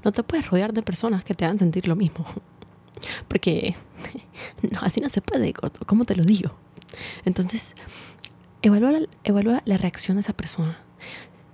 no 0.04 0.12
te 0.12 0.22
puedes 0.22 0.48
rodear 0.50 0.72
de 0.72 0.82
personas 0.82 1.24
que 1.24 1.34
te 1.34 1.44
hagan 1.44 1.58
sentir 1.58 1.88
lo 1.88 1.96
mismo. 1.96 2.26
Porque 3.28 3.76
no, 4.70 4.80
así 4.80 5.00
no 5.00 5.08
se 5.08 5.20
puede, 5.20 5.52
¿cómo 5.86 6.04
te 6.04 6.16
lo 6.16 6.24
digo? 6.24 6.54
Entonces, 7.24 7.74
evalúa, 8.62 9.00
evalúa 9.24 9.62
la 9.64 9.76
reacción 9.76 10.16
de 10.16 10.22
esa 10.22 10.32
persona. 10.32 10.78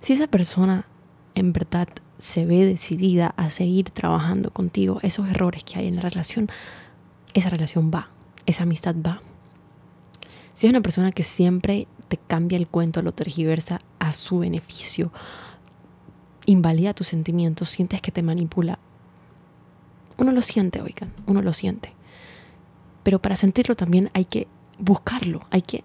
Si 0.00 0.12
esa 0.12 0.26
persona 0.26 0.84
en 1.34 1.52
verdad 1.52 1.88
se 2.18 2.44
ve 2.44 2.66
decidida 2.66 3.34
a 3.36 3.50
seguir 3.50 3.90
trabajando 3.90 4.50
contigo, 4.50 5.00
esos 5.02 5.28
errores 5.28 5.64
que 5.64 5.78
hay 5.78 5.88
en 5.88 5.96
la 5.96 6.02
relación, 6.02 6.48
esa 7.34 7.50
relación 7.50 7.90
va, 7.92 8.10
esa 8.46 8.64
amistad 8.64 8.94
va. 8.94 9.22
Si 10.54 10.66
es 10.66 10.70
una 10.70 10.80
persona 10.80 11.12
que 11.12 11.22
siempre 11.22 11.86
te 12.08 12.16
cambia 12.16 12.58
el 12.58 12.68
cuento, 12.68 13.02
lo 13.02 13.12
tergiversa 13.12 13.80
a 13.98 14.12
su 14.12 14.40
beneficio, 14.40 15.12
invalida 16.46 16.94
tus 16.94 17.08
sentimientos, 17.08 17.68
sientes 17.68 18.00
que 18.00 18.12
te 18.12 18.22
manipula. 18.22 18.78
Uno 20.18 20.32
lo 20.32 20.42
siente, 20.42 20.82
oigan, 20.82 21.12
uno 21.26 21.40
lo 21.40 21.52
siente. 21.52 21.94
Pero 23.02 23.20
para 23.20 23.36
sentirlo 23.36 23.74
también 23.74 24.10
hay 24.12 24.24
que 24.24 24.48
buscarlo, 24.78 25.46
hay 25.50 25.62
que 25.62 25.84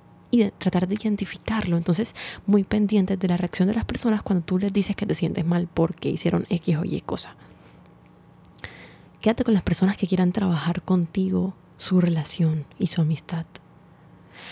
tratar 0.57 0.87
de 0.87 0.95
identificarlo. 0.95 1.77
Entonces, 1.77 2.13
muy 2.45 2.63
pendientes 2.63 3.17
de 3.17 3.27
la 3.27 3.37
reacción 3.37 3.67
de 3.67 3.75
las 3.75 3.85
personas 3.85 4.23
cuando 4.23 4.45
tú 4.45 4.57
les 4.57 4.73
dices 4.73 4.95
que 4.95 5.05
te 5.05 5.15
sientes 5.15 5.45
mal 5.45 5.69
porque 5.73 6.09
hicieron 6.09 6.45
X 6.49 6.77
o 6.77 6.83
Y 6.83 7.01
cosa. 7.01 7.35
Quédate 9.21 9.43
con 9.43 9.53
las 9.53 9.63
personas 9.63 9.97
que 9.97 10.07
quieran 10.07 10.31
trabajar 10.31 10.81
contigo 10.81 11.53
su 11.77 12.01
relación 12.01 12.65
y 12.79 12.87
su 12.87 13.01
amistad. 13.01 13.45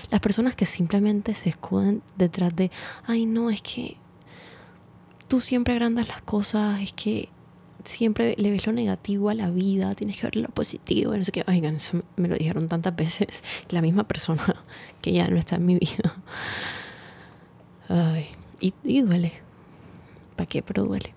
Las 0.10 0.22
personas 0.22 0.56
que 0.56 0.66
simplemente 0.66 1.36
se 1.36 1.50
escuden 1.50 2.02
detrás 2.18 2.56
de, 2.56 2.72
ay 3.06 3.26
no, 3.26 3.50
es 3.50 3.62
que 3.62 3.98
tú 5.28 5.40
siempre 5.40 5.74
agrandas 5.74 6.08
las 6.08 6.22
cosas, 6.22 6.82
es 6.82 6.94
que 6.94 7.30
siempre 7.84 8.36
le 8.38 8.52
ves 8.52 8.66
lo 8.66 8.74
negativo 8.74 9.30
a 9.30 9.34
la 9.34 9.50
vida, 9.50 9.94
tienes 9.96 10.18
que 10.18 10.28
ver 10.28 10.36
lo 10.36 10.50
positivo, 10.50 11.16
no 11.16 11.24
sé 11.24 11.32
qué. 11.32 11.44
Oigan, 11.48 11.76
eso 11.76 12.04
me 12.16 12.28
lo 12.28 12.36
dijeron 12.36 12.68
tantas 12.68 12.96
veces 12.96 13.44
la 13.70 13.82
misma 13.82 14.04
persona 14.06 14.64
que 15.02 15.12
ya 15.12 15.28
no 15.28 15.38
está 15.38 15.58
en 15.58 15.66
mi 15.66 15.76
vida. 15.76 16.16
Ay, 17.90 18.28
y, 18.60 18.74
y 18.84 19.02
duele. 19.02 19.34
¿Para 20.36 20.48
qué? 20.48 20.62
Pero 20.62 20.86
duele. 20.86 21.14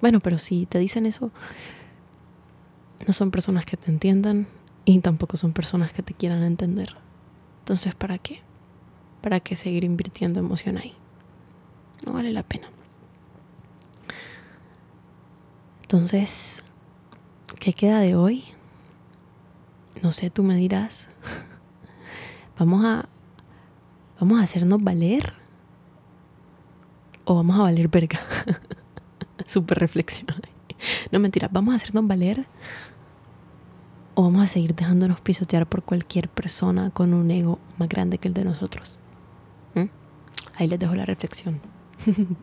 Bueno, 0.00 0.20
pero 0.20 0.38
si 0.38 0.66
te 0.66 0.78
dicen 0.78 1.06
eso, 1.06 1.30
no 3.06 3.12
son 3.12 3.30
personas 3.30 3.64
que 3.64 3.76
te 3.76 3.90
entiendan 3.90 4.46
y 4.84 4.98
tampoco 5.00 5.36
son 5.36 5.52
personas 5.52 5.92
que 5.92 6.02
te 6.02 6.14
quieran 6.14 6.42
entender. 6.42 6.96
Entonces, 7.60 7.94
¿para 7.94 8.18
qué? 8.18 8.40
¿Para 9.20 9.40
qué 9.40 9.56
seguir 9.56 9.84
invirtiendo 9.84 10.40
emoción 10.40 10.78
ahí? 10.78 10.94
No 12.06 12.12
vale 12.12 12.32
la 12.32 12.42
pena. 12.42 12.68
Entonces, 15.82 16.62
¿qué 17.58 17.72
queda 17.72 18.00
de 18.00 18.14
hoy? 18.14 18.44
No 20.02 20.12
sé, 20.12 20.30
tú 20.30 20.42
me 20.42 20.56
dirás. 20.56 21.08
vamos 22.58 22.84
a 22.84 23.08
vamos 24.18 24.38
a 24.38 24.42
hacernos 24.42 24.82
valer 24.82 25.32
o 27.24 27.34
vamos 27.34 27.58
a 27.58 27.62
valer 27.62 27.88
verga. 27.88 28.20
Super 29.46 29.78
reflexión. 29.78 30.28
No 31.12 31.18
mentira, 31.18 31.46
vamos 31.52 31.74
a 31.74 31.76
hacernos 31.76 32.06
valer 32.06 32.46
o 34.20 34.24
vamos 34.24 34.42
a 34.42 34.46
seguir 34.46 34.74
dejándonos 34.74 35.22
pisotear 35.22 35.66
por 35.66 35.82
cualquier 35.82 36.28
persona 36.28 36.90
con 36.90 37.14
un 37.14 37.30
ego 37.30 37.58
más 37.78 37.88
grande 37.88 38.18
que 38.18 38.28
el 38.28 38.34
de 38.34 38.44
nosotros. 38.44 38.98
¿Mm? 39.74 39.86
Ahí 40.56 40.68
les 40.68 40.78
dejo 40.78 40.94
la 40.94 41.06
reflexión. 41.06 41.60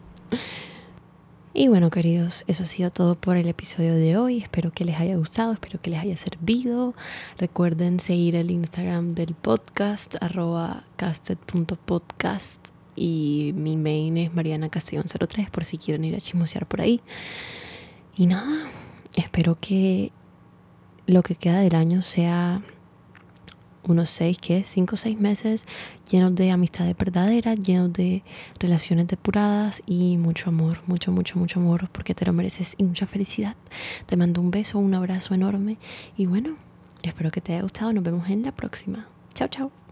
Y 1.54 1.70
bueno, 1.70 1.90
queridos, 1.90 2.44
eso 2.46 2.62
ha 2.62 2.66
sido 2.68 2.92
todo 2.92 3.16
por 3.16 3.36
el 3.36 3.48
episodio 3.48 3.96
de 3.96 4.16
hoy. 4.16 4.38
Espero 4.38 4.72
que 4.72 4.86
les 4.86 5.00
haya 5.00 5.16
gustado, 5.16 5.54
espero 5.54 5.82
que 5.82 5.90
les 5.90 6.00
haya 6.00 6.16
servido. 6.16 6.94
Recuerden 7.40 8.00
seguir 8.00 8.36
el 8.36 8.52
Instagram 8.52 9.16
del 9.16 9.34
podcast, 9.34 10.18
arroba 10.22 10.84
casted.podcast. 10.98 12.68
Y 12.96 13.54
mi 13.56 13.76
main 13.76 14.18
es 14.18 14.36
Mariana 14.36 14.70
Castellón03 14.70 15.50
por 15.50 15.64
si 15.64 15.80
quieren 15.80 16.06
ir 16.06 16.16
a 16.16 16.22
chismosear 16.22 16.68
por 16.68 16.80
ahí. 16.80 17.02
Y 18.16 18.28
nada, 18.28 18.70
espero 19.16 19.58
que 19.60 20.12
lo 21.08 21.24
que 21.24 21.36
queda 21.36 21.60
del 21.60 21.76
año 21.76 22.02
sea 22.02 22.62
unos 23.88 24.10
seis, 24.10 24.38
¿qué? 24.40 24.64
Cinco 24.64 24.96
o 24.96 24.98
seis 24.98 25.20
meses 25.20 25.66
llenos 26.12 26.36
de 26.36 26.52
amistades 26.52 26.96
verdaderas, 26.98 27.58
llenos 27.60 27.94
de 27.94 28.24
relaciones 28.60 29.08
depuradas 29.08 29.82
y 29.86 30.18
mucho 30.18 30.50
amor, 30.50 30.82
mucho, 30.88 31.12
mucho, 31.12 31.40
mucho 31.40 31.60
amor, 31.60 31.90
porque 31.92 32.14
te 32.14 32.26
lo 32.26 32.34
mereces 32.34 32.76
y 32.78 32.84
mucha 32.84 33.08
felicidad. 33.08 33.56
Te 34.06 34.18
mando 34.18 34.42
un 34.42 34.52
beso, 34.52 34.78
un 34.78 34.94
abrazo 34.94 35.34
enorme 35.34 35.78
y 36.18 36.26
bueno, 36.26 36.58
espero 37.02 37.32
que 37.32 37.42
te 37.42 37.54
haya 37.54 37.64
gustado. 37.64 37.94
Nos 37.94 38.04
vemos 38.04 38.30
en 38.30 38.44
la 38.44 38.52
próxima. 38.52 39.08
Chao, 39.34 39.48
chao. 39.48 39.87